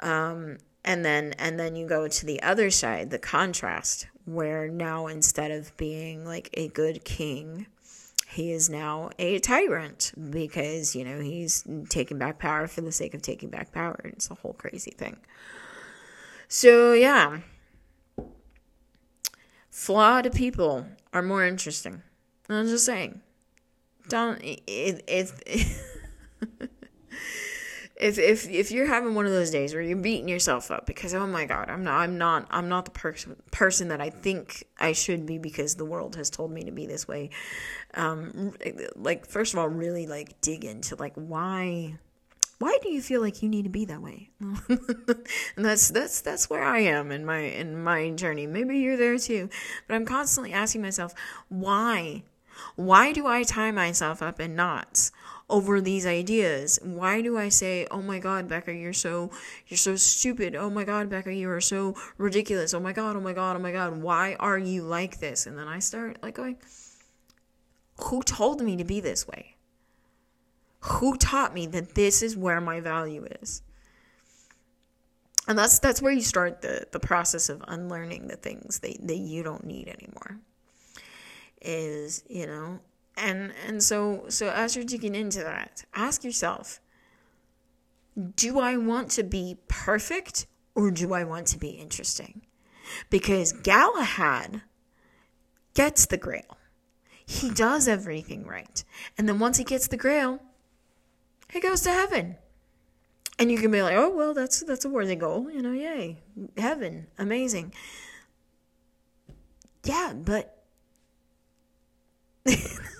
um, 0.00 0.56
and 0.82 1.04
then 1.04 1.34
and 1.38 1.60
then 1.60 1.76
you 1.76 1.86
go 1.86 2.08
to 2.08 2.24
the 2.24 2.42
other 2.42 2.70
side 2.70 3.10
the 3.10 3.18
contrast 3.18 4.06
where 4.24 4.66
now 4.66 5.08
instead 5.08 5.50
of 5.50 5.76
being 5.76 6.24
like 6.24 6.48
a 6.54 6.68
good 6.68 7.04
king 7.04 7.66
he 8.30 8.52
is 8.52 8.70
now 8.70 9.10
a 9.18 9.38
tyrant 9.38 10.12
because 10.30 10.94
you 10.94 11.04
know 11.04 11.20
he's 11.20 11.64
taking 11.88 12.18
back 12.18 12.38
power 12.38 12.66
for 12.66 12.80
the 12.80 12.92
sake 12.92 13.14
of 13.14 13.22
taking 13.22 13.50
back 13.50 13.72
power 13.72 14.00
it's 14.04 14.30
a 14.30 14.34
whole 14.34 14.54
crazy 14.54 14.90
thing 14.92 15.16
so 16.48 16.92
yeah 16.92 17.40
flawed 19.70 20.30
people 20.34 20.86
are 21.12 21.22
more 21.22 21.44
interesting. 21.44 22.02
I'm 22.48 22.66
just 22.66 22.84
saying. 22.84 23.20
Don't 24.08 24.40
if 24.42 25.32
if 28.00 28.18
if 28.18 28.48
if 28.48 28.70
you're 28.70 28.86
having 28.86 29.14
one 29.14 29.26
of 29.26 29.32
those 29.32 29.50
days 29.50 29.74
where 29.74 29.82
you're 29.82 29.96
beating 29.96 30.28
yourself 30.28 30.70
up 30.70 30.86
because 30.86 31.14
oh 31.14 31.26
my 31.26 31.44
god, 31.44 31.68
I'm 31.68 31.84
not 31.84 32.00
I'm 32.00 32.16
not 32.16 32.46
I'm 32.50 32.68
not 32.68 32.86
the 32.86 32.90
person 32.90 33.36
person 33.50 33.88
that 33.88 34.00
I 34.00 34.08
think 34.08 34.64
I 34.78 34.92
should 34.92 35.26
be 35.26 35.36
because 35.36 35.74
the 35.74 35.84
world 35.84 36.16
has 36.16 36.30
told 36.30 36.50
me 36.50 36.64
to 36.64 36.70
be 36.70 36.86
this 36.86 37.06
way. 37.06 37.30
Um 37.94 38.54
like 38.96 39.26
first 39.26 39.52
of 39.52 39.58
all 39.58 39.68
really 39.68 40.06
like 40.06 40.40
dig 40.40 40.64
into 40.64 40.96
like 40.96 41.12
why 41.14 41.98
why 42.58 42.76
do 42.82 42.90
you 42.90 43.02
feel 43.02 43.20
like 43.20 43.42
you 43.42 43.48
need 43.48 43.64
to 43.64 43.70
be 43.70 43.84
that 43.84 44.02
way? 44.02 44.30
And 45.56 45.64
that's 45.64 45.88
that's 45.88 46.22
that's 46.22 46.48
where 46.48 46.64
i 46.64 46.78
am 46.80 47.12
in 47.12 47.26
my 47.26 47.40
in 47.40 47.82
my 47.82 48.10
journey. 48.10 48.46
Maybe 48.46 48.78
you're 48.78 48.96
there 48.96 49.18
too 49.18 49.50
but 49.86 49.94
i'm 49.94 50.06
constantly 50.06 50.52
asking 50.54 50.80
myself 50.80 51.14
why? 51.48 52.22
Why 52.76 53.12
do 53.12 53.26
i 53.26 53.42
tie 53.42 53.72
myself 53.72 54.22
up 54.22 54.40
in 54.40 54.54
knots 54.54 55.12
over 55.50 55.80
these 55.80 56.06
ideas 56.06 56.78
why 56.82 57.20
do 57.20 57.36
i 57.36 57.48
say 57.48 57.86
oh 57.90 58.00
my 58.00 58.18
god 58.18 58.48
becca 58.48 58.72
you're 58.72 58.92
so 58.92 59.30
you're 59.66 59.76
so 59.78 59.96
stupid 59.96 60.54
oh 60.54 60.70
my 60.70 60.84
god 60.84 61.10
becca 61.10 61.32
you 61.32 61.50
are 61.50 61.60
so 61.60 61.94
ridiculous 62.16 62.72
oh 62.72 62.80
my 62.80 62.92
god 62.92 63.16
oh 63.16 63.20
my 63.20 63.32
god 63.32 63.56
oh 63.56 63.58
my 63.58 63.72
god 63.72 64.00
why 64.00 64.36
are 64.40 64.58
you 64.58 64.82
like 64.82 65.18
this 65.18 65.46
and 65.46 65.58
then 65.58 65.68
i 65.68 65.78
start 65.78 66.16
like 66.22 66.34
going 66.34 66.56
who 68.04 68.22
told 68.22 68.62
me 68.62 68.76
to 68.76 68.84
be 68.84 69.00
this 69.00 69.28
way 69.28 69.56
who 70.80 71.16
taught 71.16 71.54
me 71.54 71.66
that 71.66 71.94
this 71.94 72.22
is 72.22 72.36
where 72.36 72.60
my 72.60 72.80
value 72.80 73.26
is? 73.42 73.62
And 75.46 75.58
that's 75.58 75.78
that's 75.78 76.00
where 76.00 76.12
you 76.12 76.22
start 76.22 76.62
the, 76.62 76.86
the 76.90 77.00
process 77.00 77.48
of 77.48 77.62
unlearning 77.66 78.28
the 78.28 78.36
things 78.36 78.78
that, 78.80 78.96
that 79.06 79.16
you 79.16 79.42
don't 79.42 79.64
need 79.64 79.88
anymore. 79.88 80.38
Is, 81.60 82.24
you 82.28 82.46
know, 82.46 82.80
and 83.20 83.52
and 83.66 83.82
so 83.82 84.24
so 84.28 84.50
as 84.50 84.76
you're 84.76 84.84
digging 84.84 85.14
into 85.14 85.40
that, 85.40 85.84
ask 85.94 86.24
yourself, 86.24 86.80
do 88.36 88.58
I 88.58 88.76
want 88.76 89.10
to 89.12 89.22
be 89.22 89.58
perfect 89.68 90.46
or 90.74 90.90
do 90.90 91.12
I 91.12 91.24
want 91.24 91.46
to 91.48 91.58
be 91.58 91.70
interesting? 91.70 92.42
Because 93.08 93.52
Galahad 93.52 94.62
gets 95.74 96.06
the 96.06 96.16
grail. 96.16 96.58
He 97.24 97.50
does 97.50 97.86
everything 97.86 98.44
right. 98.44 98.82
And 99.16 99.28
then 99.28 99.38
once 99.38 99.56
he 99.58 99.64
gets 99.64 99.86
the 99.86 99.96
grail, 99.96 100.40
he 101.48 101.60
goes 101.60 101.82
to 101.82 101.90
heaven. 101.90 102.36
And 103.38 103.50
you 103.50 103.58
can 103.58 103.70
be 103.70 103.82
like, 103.82 103.96
oh 103.96 104.10
well, 104.10 104.34
that's 104.34 104.60
that's 104.60 104.84
a 104.84 104.88
worthy 104.88 105.16
goal, 105.16 105.50
you 105.50 105.62
know, 105.62 105.72
yay. 105.72 106.18
Heaven, 106.56 107.06
amazing. 107.18 107.72
Yeah, 109.84 110.12
but 110.14 110.62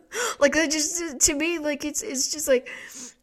like 0.40 0.52
that 0.54 0.70
just 0.70 1.20
to 1.20 1.34
me 1.34 1.58
like 1.58 1.84
it's 1.84 2.02
it's 2.02 2.30
just 2.30 2.48
like 2.48 2.68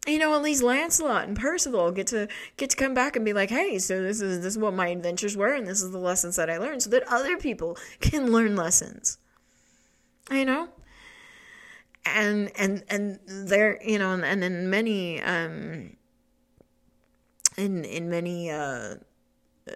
you 0.06 0.18
know 0.18 0.34
at 0.34 0.42
least 0.42 0.62
lancelot 0.62 1.28
and 1.28 1.36
percival 1.36 1.90
get 1.92 2.06
to 2.06 2.28
get 2.56 2.70
to 2.70 2.76
come 2.76 2.94
back 2.94 3.16
and 3.16 3.24
be 3.24 3.32
like 3.32 3.50
hey 3.50 3.78
so 3.78 4.02
this 4.02 4.20
is 4.20 4.40
this 4.42 4.54
is 4.54 4.58
what 4.58 4.74
my 4.74 4.88
adventures 4.88 5.36
were 5.36 5.52
and 5.52 5.66
this 5.66 5.82
is 5.82 5.90
the 5.90 5.98
lessons 5.98 6.36
that 6.36 6.48
i 6.48 6.56
learned 6.56 6.82
so 6.82 6.90
that 6.90 7.02
other 7.08 7.36
people 7.36 7.76
can 8.00 8.32
learn 8.32 8.56
lessons. 8.56 9.18
You 10.30 10.44
know? 10.44 10.68
And 12.06 12.50
and 12.56 12.82
and 12.88 13.18
there 13.26 13.78
you 13.82 13.98
know 13.98 14.12
and, 14.12 14.24
and 14.24 14.42
in 14.42 14.70
many 14.70 15.20
um 15.20 15.96
in 17.58 17.84
in 17.84 18.08
many 18.08 18.50
uh, 18.50 18.94
uh 19.68 19.74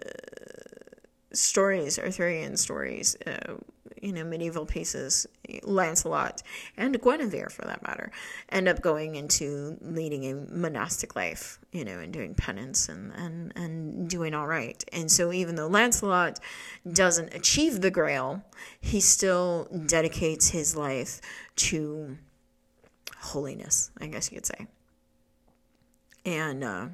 stories 1.35 1.99
arthurian 1.99 2.57
stories 2.57 3.15
uh, 3.27 3.55
you 4.01 4.11
know 4.11 4.23
medieval 4.23 4.65
pieces 4.65 5.27
lancelot 5.63 6.41
and 6.77 7.01
guinevere 7.01 7.49
for 7.49 7.63
that 7.63 7.81
matter 7.83 8.11
end 8.49 8.67
up 8.67 8.81
going 8.81 9.15
into 9.15 9.77
leading 9.81 10.25
a 10.25 10.33
monastic 10.53 11.15
life 11.15 11.59
you 11.71 11.85
know 11.85 11.99
and 11.99 12.11
doing 12.13 12.33
penance 12.33 12.89
and 12.89 13.11
and 13.15 13.51
and 13.55 14.09
doing 14.09 14.33
all 14.33 14.47
right 14.47 14.83
and 14.91 15.11
so 15.11 15.31
even 15.31 15.55
though 15.55 15.67
lancelot 15.67 16.39
doesn't 16.91 17.33
achieve 17.33 17.81
the 17.81 17.91
grail 17.91 18.43
he 18.79 18.99
still 18.99 19.67
dedicates 19.85 20.49
his 20.49 20.75
life 20.75 21.21
to 21.55 22.17
holiness, 23.25 23.91
I 23.99 24.07
guess 24.07 24.31
you 24.31 24.37
could 24.37 24.45
say. 24.45 24.67
And 26.25 26.63
uh, 26.63 26.87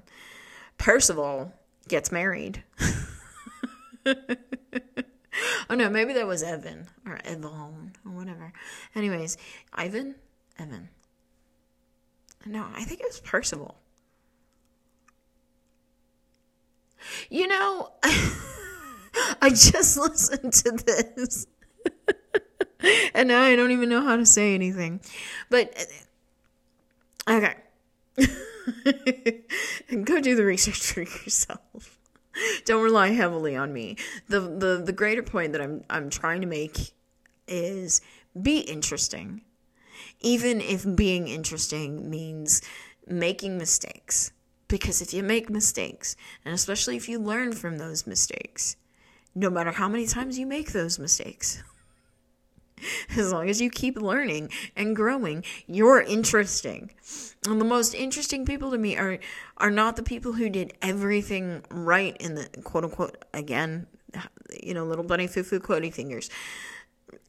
Percival 0.77 1.53
gets 1.87 2.11
married. 2.11 2.63
oh 5.69 5.75
no, 5.75 5.89
maybe 5.89 6.13
that 6.13 6.27
was 6.27 6.43
Evan 6.43 6.87
or 7.05 7.19
Evan 7.23 7.45
or 8.05 8.11
whatever. 8.11 8.53
Anyways, 8.95 9.37
Ivan, 9.73 10.15
Evan. 10.57 10.89
No, 12.45 12.65
I 12.75 12.83
think 12.83 13.01
it 13.01 13.05
was 13.05 13.19
Percival. 13.19 13.75
You 17.29 17.47
know, 17.47 17.91
I 19.41 19.49
just 19.49 19.97
listened 19.97 20.53
to 20.53 20.71
this. 20.71 21.47
and 23.13 23.27
now 23.27 23.41
I 23.41 23.55
don't 23.55 23.71
even 23.71 23.89
know 23.89 24.01
how 24.01 24.15
to 24.15 24.25
say 24.25 24.53
anything. 24.55 25.01
But, 25.49 25.73
okay. 27.27 27.55
Go 30.03 30.21
do 30.21 30.35
the 30.35 30.45
research 30.45 30.79
for 30.79 31.01
yourself. 31.01 31.97
Don't 32.65 32.83
rely 32.83 33.09
heavily 33.09 33.55
on 33.55 33.73
me. 33.73 33.97
The, 34.27 34.39
the 34.39 34.81
the 34.85 34.93
greater 34.93 35.23
point 35.23 35.53
that 35.53 35.61
I'm 35.61 35.83
I'm 35.89 36.09
trying 36.09 36.41
to 36.41 36.47
make 36.47 36.93
is 37.47 38.01
be 38.39 38.59
interesting. 38.59 39.41
Even 40.19 40.61
if 40.61 40.85
being 40.95 41.27
interesting 41.27 42.09
means 42.09 42.61
making 43.07 43.57
mistakes. 43.57 44.31
Because 44.67 45.01
if 45.01 45.13
you 45.13 45.21
make 45.21 45.49
mistakes, 45.49 46.15
and 46.45 46.53
especially 46.53 46.95
if 46.95 47.09
you 47.09 47.19
learn 47.19 47.51
from 47.51 47.77
those 47.77 48.07
mistakes, 48.07 48.77
no 49.35 49.49
matter 49.49 49.71
how 49.71 49.89
many 49.89 50.07
times 50.07 50.39
you 50.39 50.45
make 50.45 50.71
those 50.71 50.97
mistakes, 50.97 51.61
as 53.17 53.31
long 53.31 53.49
as 53.49 53.61
you 53.61 53.69
keep 53.69 53.99
learning 53.99 54.49
and 54.75 54.95
growing, 54.95 55.43
you're 55.67 56.01
interesting. 56.01 56.91
And 57.47 57.59
the 57.59 57.65
most 57.65 57.93
interesting 57.93 58.45
people 58.45 58.71
to 58.71 58.77
me 58.77 58.97
are 58.97 59.19
are 59.57 59.71
not 59.71 59.95
the 59.95 60.03
people 60.03 60.33
who 60.33 60.49
did 60.49 60.73
everything 60.81 61.63
right 61.69 62.15
in 62.17 62.35
the 62.35 62.47
quote 62.63 62.83
unquote 62.83 63.23
again, 63.33 63.87
you 64.61 64.73
know, 64.73 64.83
little 64.85 65.05
bunny 65.05 65.27
foo 65.27 65.43
foo 65.43 65.59
quotey 65.59 65.93
fingers. 65.93 66.29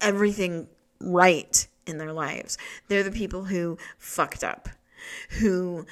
Everything 0.00 0.68
right 1.00 1.66
in 1.86 1.98
their 1.98 2.12
lives. 2.12 2.58
They're 2.88 3.02
the 3.02 3.10
people 3.10 3.44
who 3.44 3.78
fucked 3.98 4.44
up, 4.44 4.68
who, 5.40 5.86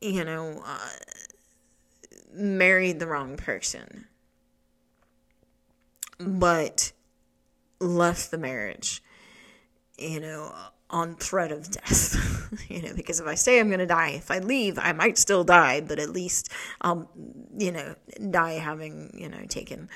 you 0.00 0.24
know, 0.24 0.62
uh, 0.64 0.88
married 2.32 2.98
the 2.98 3.06
wrong 3.06 3.36
person, 3.36 4.06
but 6.18 6.92
left 7.84 8.30
the 8.30 8.38
marriage, 8.38 9.02
you 9.98 10.20
know, 10.20 10.54
on 10.90 11.16
threat 11.16 11.52
of 11.52 11.70
death. 11.70 12.16
you 12.68 12.82
know, 12.82 12.94
because 12.94 13.20
if 13.20 13.26
I 13.26 13.34
say 13.34 13.60
I'm 13.60 13.68
going 13.68 13.78
to 13.80 13.86
die, 13.86 14.10
if 14.10 14.30
I 14.30 14.38
leave, 14.38 14.78
I 14.78 14.92
might 14.92 15.18
still 15.18 15.44
die, 15.44 15.80
but 15.80 15.98
at 15.98 16.10
least 16.10 16.50
I'll, 16.80 17.10
you 17.56 17.72
know, 17.72 17.94
die 18.30 18.54
having, 18.54 19.10
you 19.14 19.28
know, 19.28 19.44
taken 19.48 19.88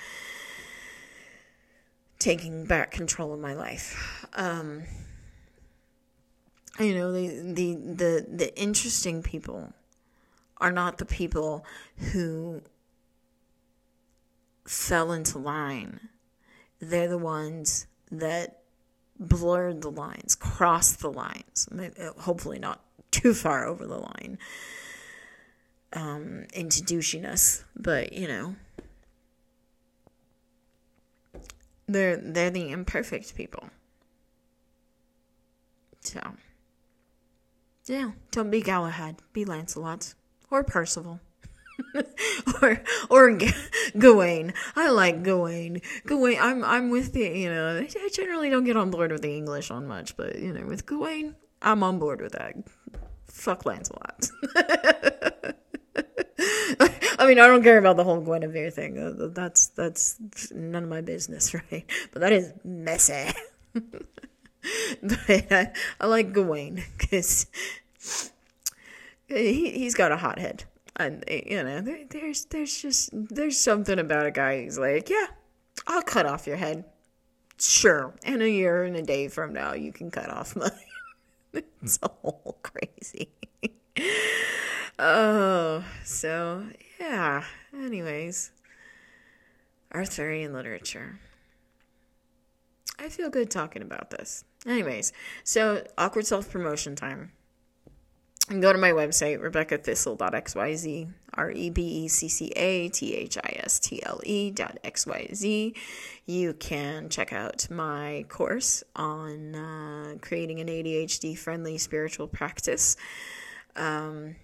taking 2.18 2.64
back 2.64 2.91
control 2.91 3.32
of 3.32 3.41
my 3.41 3.55
life. 3.55 4.26
Um, 4.34 4.82
you 6.80 6.95
know, 6.95 7.12
the, 7.12 7.28
the 7.53 7.74
the 7.74 8.26
the 8.28 8.61
interesting 8.61 9.22
people 9.22 9.72
are 10.59 10.72
not 10.72 10.99
the 10.99 11.05
people 11.05 11.64
who 12.12 12.62
fell 14.66 15.12
into 15.12 15.39
line. 15.39 16.09
They're 16.81 17.09
the 17.09 17.18
ones 17.18 17.87
that 18.11 18.62
blurred 19.18 19.83
the 19.83 19.91
lines, 19.91 20.35
crossed 20.35 21.01
the 21.01 21.11
lines, 21.11 21.68
hopefully 22.18 22.59
not 22.59 22.85
too 23.11 23.35
far 23.35 23.66
over 23.66 23.87
the 23.87 23.99
line 23.99 24.39
um, 25.93 26.47
into 26.55 26.83
douchiness, 26.83 27.64
but 27.76 28.12
you 28.12 28.29
know, 28.29 28.57
they're 31.87 32.16
they're 32.16 32.51
the 32.51 32.70
imperfect 32.70 33.35
people. 33.35 33.70
So, 36.01 36.20
yeah, 37.87 38.12
don't 38.31 38.51
be 38.51 38.61
Galahad, 38.61 39.16
be 39.33 39.45
Lancelot 39.45 40.14
or 40.51 40.64
Percival. 40.64 41.20
or 42.62 42.83
or 43.11 43.37
G- 43.37 43.53
Gawain. 43.99 44.53
I 44.76 44.91
like 44.91 45.22
Gawain. 45.22 45.81
Gawain. 46.07 46.39
I'm 46.41 46.64
I'm 46.64 46.91
with 46.91 47.12
the 47.12 47.20
you 47.20 47.51
know. 47.51 47.79
I 47.79 48.09
generally 48.12 48.51
don't 48.51 48.64
get 48.64 48.76
on 48.76 48.91
board 48.91 49.12
with 49.12 49.22
the 49.22 49.37
English 49.37 49.70
on 49.70 49.87
much, 49.87 50.16
but 50.16 50.39
you 50.39 50.53
know, 50.53 50.66
with 50.66 50.87
Gawain, 50.87 51.37
I'm 51.62 51.83
on 51.83 51.99
board 51.99 52.20
with 52.20 52.33
that. 52.33 52.55
Fuck 53.26 53.64
Lancelot. 53.64 54.29
I 57.20 57.26
mean, 57.26 57.39
I 57.41 57.47
don't 57.47 57.62
care 57.62 57.79
about 57.79 57.97
the 57.97 58.05
whole 58.05 58.20
Guinevere 58.20 58.70
thing. 58.70 59.33
That's 59.35 59.68
that's 59.68 60.51
none 60.53 60.85
of 60.85 60.89
my 60.89 61.01
business, 61.01 61.55
right? 61.72 61.85
But 62.12 62.20
that 62.20 62.33
is 62.33 62.53
messy. 62.64 63.31
but 63.74 65.47
I, 65.51 65.72
I 66.01 66.07
like 66.07 66.33
Gawain 66.33 66.85
because 66.99 67.47
he 69.29 69.70
he's 69.70 69.95
got 69.95 70.12
a 70.12 70.16
hot 70.16 70.39
head 70.39 70.64
and 70.99 71.24
you 71.28 71.62
know 71.62 71.80
there, 71.80 72.05
there's 72.11 72.44
there's 72.46 72.82
just 72.82 73.11
there's 73.12 73.59
something 73.59 73.99
about 73.99 74.26
a 74.26 74.30
guy 74.30 74.62
who's 74.64 74.78
like 74.78 75.09
yeah 75.09 75.26
i'll 75.86 76.03
cut 76.03 76.26
off 76.26 76.46
your 76.46 76.57
head. 76.57 76.84
Sure 77.61 78.14
and 78.22 78.40
a 78.40 78.49
year 78.49 78.84
and 78.84 78.94
a 78.96 79.03
day 79.03 79.26
from 79.28 79.53
now 79.53 79.72
you 79.74 79.92
can 79.92 80.11
cut 80.11 80.30
off 80.30 80.55
mine. 80.57 80.70
It's 81.82 81.99
all 82.03 82.59
crazy. 82.62 83.28
Oh 85.01 85.84
so 86.05 86.64
yeah 86.99 87.44
anyways. 87.72 88.51
Arthurian 89.94 90.53
literature. 90.53 91.20
I 92.99 93.09
feel 93.09 93.30
good 93.30 93.49
talking 93.49 93.82
about 93.82 94.11
this. 94.11 94.44
Anyways 94.66 95.12
so 95.44 95.84
awkward 95.96 96.26
self-promotion 96.26 96.96
time 96.96 97.30
and 98.51 98.62
go 98.62 98.72
to 98.72 98.78
my 98.78 98.92
website, 98.92 99.40
rebeccathistle.xyz, 99.40 101.09
R 101.34 101.51
E 101.51 101.70
B 101.70 101.82
E 101.82 102.09
C 102.09 102.28
C 102.28 102.49
A 102.57 102.88
T 102.88 103.14
H 103.14 103.36
I 103.38 103.61
S 103.62 103.78
T 103.78 104.03
L 104.05 104.20
E 104.24 104.51
dot 104.51 104.78
XYZ. 104.82 105.74
You 106.26 106.53
can 106.55 107.09
check 107.09 107.32
out 107.32 107.70
my 107.70 108.24
course 108.28 108.82
on 108.96 109.55
uh, 109.55 110.14
creating 110.20 110.61
an 110.61 110.68
ADHD 110.68 111.36
friendly 111.36 111.78
spiritual 111.78 112.26
practice. 112.26 112.96
Um, 113.76 114.36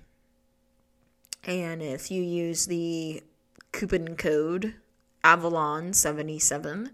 and 1.44 1.82
if 1.82 2.10
you 2.10 2.22
use 2.22 2.66
the 2.66 3.22
coupon 3.72 4.16
code 4.16 4.74
Avalon77, 5.24 6.90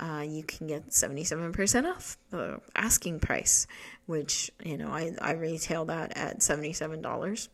uh, 0.00 0.24
you 0.26 0.42
can 0.42 0.66
get 0.66 0.90
77% 0.90 1.84
off 1.84 2.16
the 2.30 2.60
asking 2.76 3.20
price, 3.20 3.66
which, 4.06 4.50
you 4.64 4.76
know, 4.76 4.88
I, 4.88 5.12
I 5.20 5.32
retail 5.32 5.84
that 5.86 6.16
at 6.16 6.38
$77 6.38 7.48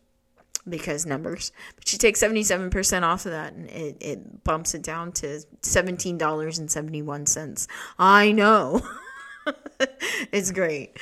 because 0.68 1.06
numbers. 1.06 1.52
But 1.76 1.90
you 1.92 1.98
take 1.98 2.16
77% 2.16 3.02
off 3.02 3.26
of 3.26 3.32
that 3.32 3.52
and 3.54 3.68
it, 3.70 3.96
it 4.00 4.44
bumps 4.44 4.74
it 4.74 4.82
down 4.82 5.12
to 5.12 5.42
$17.71. 5.62 7.66
I 7.98 8.32
know. 8.32 8.80
it's 10.32 10.50
great. 10.50 10.98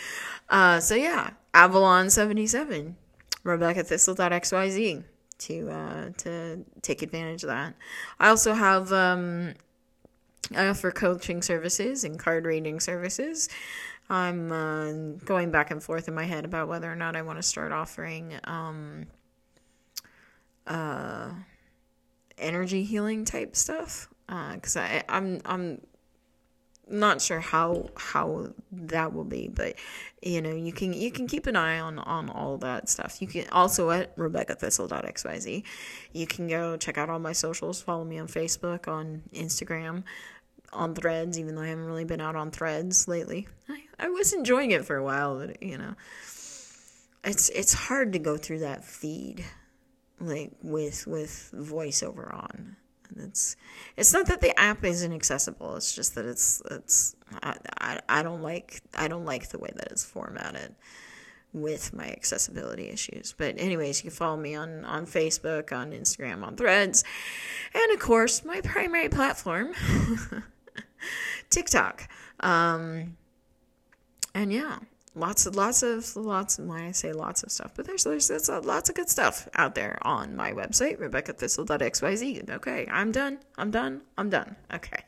Uh, 0.49 0.80
so 0.80 0.95
yeah, 0.95 1.30
Avalon 1.55 2.11
77, 2.11 2.97
RebeccaThistle.xyz 3.45 5.05
to 5.38 5.70
uh, 5.70 6.11
to 6.18 6.64
take 6.82 7.03
advantage 7.03 7.43
of 7.43 7.49
that. 7.49 7.74
I 8.20 8.28
also 8.28 8.55
have 8.55 8.93
um, 8.93 9.55
I 10.55 10.68
offer 10.68 10.90
coaching 10.90 11.43
services 11.43 12.05
and 12.05 12.18
card 12.18 12.45
reading 12.45 12.80
services. 12.80 13.49
I'm 14.11 14.53
uh, 14.53 14.93
going 15.24 15.51
back 15.51 15.70
and 15.70 15.82
forth 15.82 16.09
in 16.09 16.14
my 16.14 16.24
head 16.24 16.45
about 16.45 16.68
whether 16.68 16.90
or 16.90 16.97
not 16.97 17.16
I 17.16 17.22
want 17.22 17.38
to 17.38 17.43
start 17.43 17.72
offering 17.72 18.34
um, 18.45 19.07
uh, 20.66 21.30
energy 22.38 22.84
healing 22.84 23.24
type 23.24 23.57
stuff 23.57 24.09
because 24.26 24.76
uh, 24.76 25.03
I'm 25.09 25.40
I'm 25.45 25.80
not 26.88 27.22
sure 27.22 27.40
how 27.40 27.88
how 27.97 28.49
that 28.72 29.14
will 29.14 29.24
be, 29.24 29.49
but 29.49 29.76
you 30.20 30.43
know 30.43 30.55
you 30.55 30.72
can 30.72 30.93
you 30.93 31.11
can 31.11 31.26
keep 31.26 31.47
an 31.47 31.57
eye 31.57 31.78
on 31.78 31.99
on 31.99 32.28
all 32.28 32.59
that 32.59 32.88
stuff. 32.88 33.22
You 33.22 33.28
can 33.28 33.49
also 33.51 33.90
at 33.90 34.14
RebeccaThistle.xyz. 34.16 35.62
You 36.12 36.26
can 36.26 36.49
go 36.49 36.76
check 36.76 36.99
out 36.99 37.09
all 37.09 37.18
my 37.18 37.32
socials. 37.32 37.80
Follow 37.80 38.05
me 38.05 38.18
on 38.18 38.26
Facebook, 38.26 38.88
on 38.88 39.22
Instagram 39.32 40.03
on 40.73 40.95
threads, 40.95 41.39
even 41.39 41.55
though 41.55 41.62
I 41.62 41.68
haven't 41.68 41.85
really 41.85 42.05
been 42.05 42.20
out 42.20 42.37
on 42.37 42.51
threads 42.51 43.07
lately. 43.09 43.49
I, 43.68 43.83
I 43.99 44.09
was 44.09 44.33
enjoying 44.33 44.70
it 44.70 44.85
for 44.85 44.97
a 44.97 45.05
while, 45.05 45.39
but 45.39 45.62
you 45.62 45.79
know, 45.79 45.95
it's 47.25 47.49
it's 47.51 47.73
hard 47.73 48.12
to 48.12 48.18
go 48.18 48.37
through 48.37 48.61
that 48.61 48.85
feed 48.85 49.45
like 50.20 50.53
with 50.62 51.07
with 51.07 51.53
voiceover 51.55 52.33
on. 52.33 52.77
And 53.09 53.29
it's 53.29 53.57
it's 53.97 54.12
not 54.12 54.27
that 54.27 54.41
the 54.41 54.59
app 54.59 54.85
isn't 54.85 55.12
accessible. 55.12 55.77
It's 55.77 55.95
just 55.95 56.14
that 56.14 56.25
it's 56.25 56.62
it's 56.70 57.14
I, 57.43 57.57
I, 57.81 58.01
I 58.09 58.23
don't 58.23 58.43
like 58.43 58.81
I 58.95 59.09
don't 59.09 59.25
like 59.25 59.49
the 59.51 59.59
way 59.59 59.70
that 59.75 59.93
it's 59.93 60.05
formatted 60.05 60.75
with 61.53 61.93
my 61.93 62.07
accessibility 62.07 62.89
issues. 62.89 63.35
But 63.37 63.57
anyways, 63.59 64.03
you 64.03 64.11
can 64.11 64.16
follow 64.16 64.37
me 64.37 64.55
on 64.55 64.85
on 64.85 65.07
Facebook, 65.07 65.73
on 65.73 65.93
Instagram, 65.93 66.43
on 66.43 66.57
Threads, 66.57 67.05
and 67.75 67.93
of 67.93 68.01
course 68.01 68.45
my 68.45 68.61
primary 68.62 69.09
platform 69.09 69.75
TikTok. 71.53 72.09
Um, 72.40 73.16
and 74.34 74.53
yeah, 74.53 74.78
lots 75.14 75.46
of 75.46 75.57
lots 75.57 75.82
of 75.82 76.16
lots 76.16 76.59
of 76.59 76.66
when 76.66 76.82
I 76.82 76.92
say 76.92 77.12
lots 77.12 77.42
of 77.42 77.53
stuff, 77.53 77.72
but 77.74 77.86
there's 77.86 78.05
there's, 78.05 78.28
there's 78.28 78.48
lots 78.48 78.88
of 78.88 78.94
good 78.94 79.09
stuff 79.09 79.48
out 79.55 79.74
there 79.74 79.98
on 80.03 80.36
my 80.36 80.53
website, 80.53 80.98
RebeccaThistle.xyz. 80.98 82.50
Okay, 82.50 82.86
I'm 82.90 83.12
done. 83.12 83.38
I'm 83.59 83.70
done. 83.70 84.03
I'm 84.16 84.30
done. 84.30 84.57
Okay. 84.72 85.05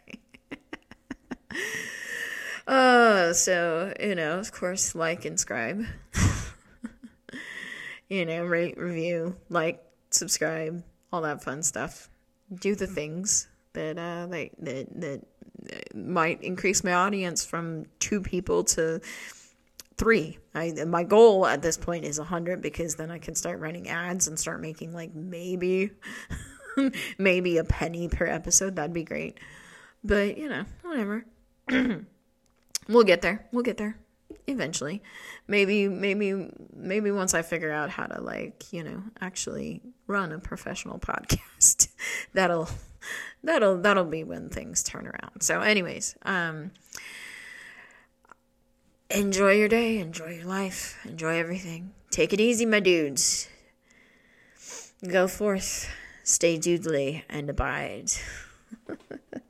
uh 2.66 3.32
so, 3.32 3.92
you 4.00 4.14
know, 4.14 4.38
of 4.38 4.52
course, 4.52 4.94
like 4.94 5.24
and 5.24 5.38
subscribe. 5.38 5.84
you 8.08 8.26
know, 8.26 8.44
rate, 8.44 8.78
review, 8.78 9.36
like, 9.48 9.82
subscribe, 10.10 10.84
all 11.12 11.22
that 11.22 11.42
fun 11.42 11.62
stuff. 11.62 12.08
Do 12.54 12.74
the 12.74 12.86
things 12.86 13.48
that 13.72 13.98
uh 13.98 14.26
that 14.26 14.50
that, 14.58 15.00
that 15.00 15.22
might 15.94 16.42
increase 16.42 16.84
my 16.84 16.92
audience 16.92 17.44
from 17.44 17.86
two 17.98 18.20
people 18.20 18.64
to 18.64 19.00
three. 19.96 20.38
I 20.54 20.72
my 20.86 21.04
goal 21.04 21.46
at 21.46 21.62
this 21.62 21.76
point 21.76 22.04
is 22.04 22.18
a 22.18 22.24
hundred 22.24 22.60
because 22.60 22.96
then 22.96 23.10
I 23.10 23.18
can 23.18 23.34
start 23.34 23.60
running 23.60 23.88
ads 23.88 24.28
and 24.28 24.38
start 24.38 24.60
making 24.60 24.92
like 24.92 25.14
maybe 25.14 25.90
maybe 27.18 27.58
a 27.58 27.64
penny 27.64 28.08
per 28.08 28.26
episode. 28.26 28.76
That'd 28.76 28.92
be 28.92 29.04
great. 29.04 29.38
But 30.02 30.36
you 30.38 30.48
know, 30.48 30.64
whatever. 30.82 31.24
we'll 32.88 33.04
get 33.04 33.22
there. 33.22 33.46
We'll 33.52 33.62
get 33.62 33.76
there 33.76 33.96
eventually. 34.46 35.02
Maybe 35.46 35.88
maybe 35.88 36.48
maybe 36.74 37.10
once 37.10 37.34
I 37.34 37.42
figure 37.42 37.70
out 37.70 37.90
how 37.90 38.06
to 38.06 38.20
like, 38.20 38.72
you 38.72 38.84
know, 38.84 39.02
actually 39.20 39.82
run 40.06 40.32
a 40.32 40.38
professional 40.38 40.98
podcast. 41.00 41.88
that'll 42.32 42.68
that'll 43.42 43.78
that'll 43.78 44.04
be 44.04 44.24
when 44.24 44.48
things 44.48 44.82
turn 44.82 45.06
around. 45.06 45.42
So 45.42 45.60
anyways, 45.60 46.16
um 46.22 46.70
enjoy 49.10 49.52
your 49.52 49.68
day, 49.68 49.98
enjoy 49.98 50.34
your 50.36 50.46
life, 50.46 50.98
enjoy 51.04 51.38
everything. 51.38 51.92
Take 52.10 52.32
it 52.32 52.40
easy, 52.40 52.66
my 52.66 52.80
dudes. 52.80 53.48
Go 55.06 55.28
forth, 55.28 55.90
stay 56.22 56.58
doodly, 56.58 57.22
and 57.28 57.50
abide. 57.50 58.10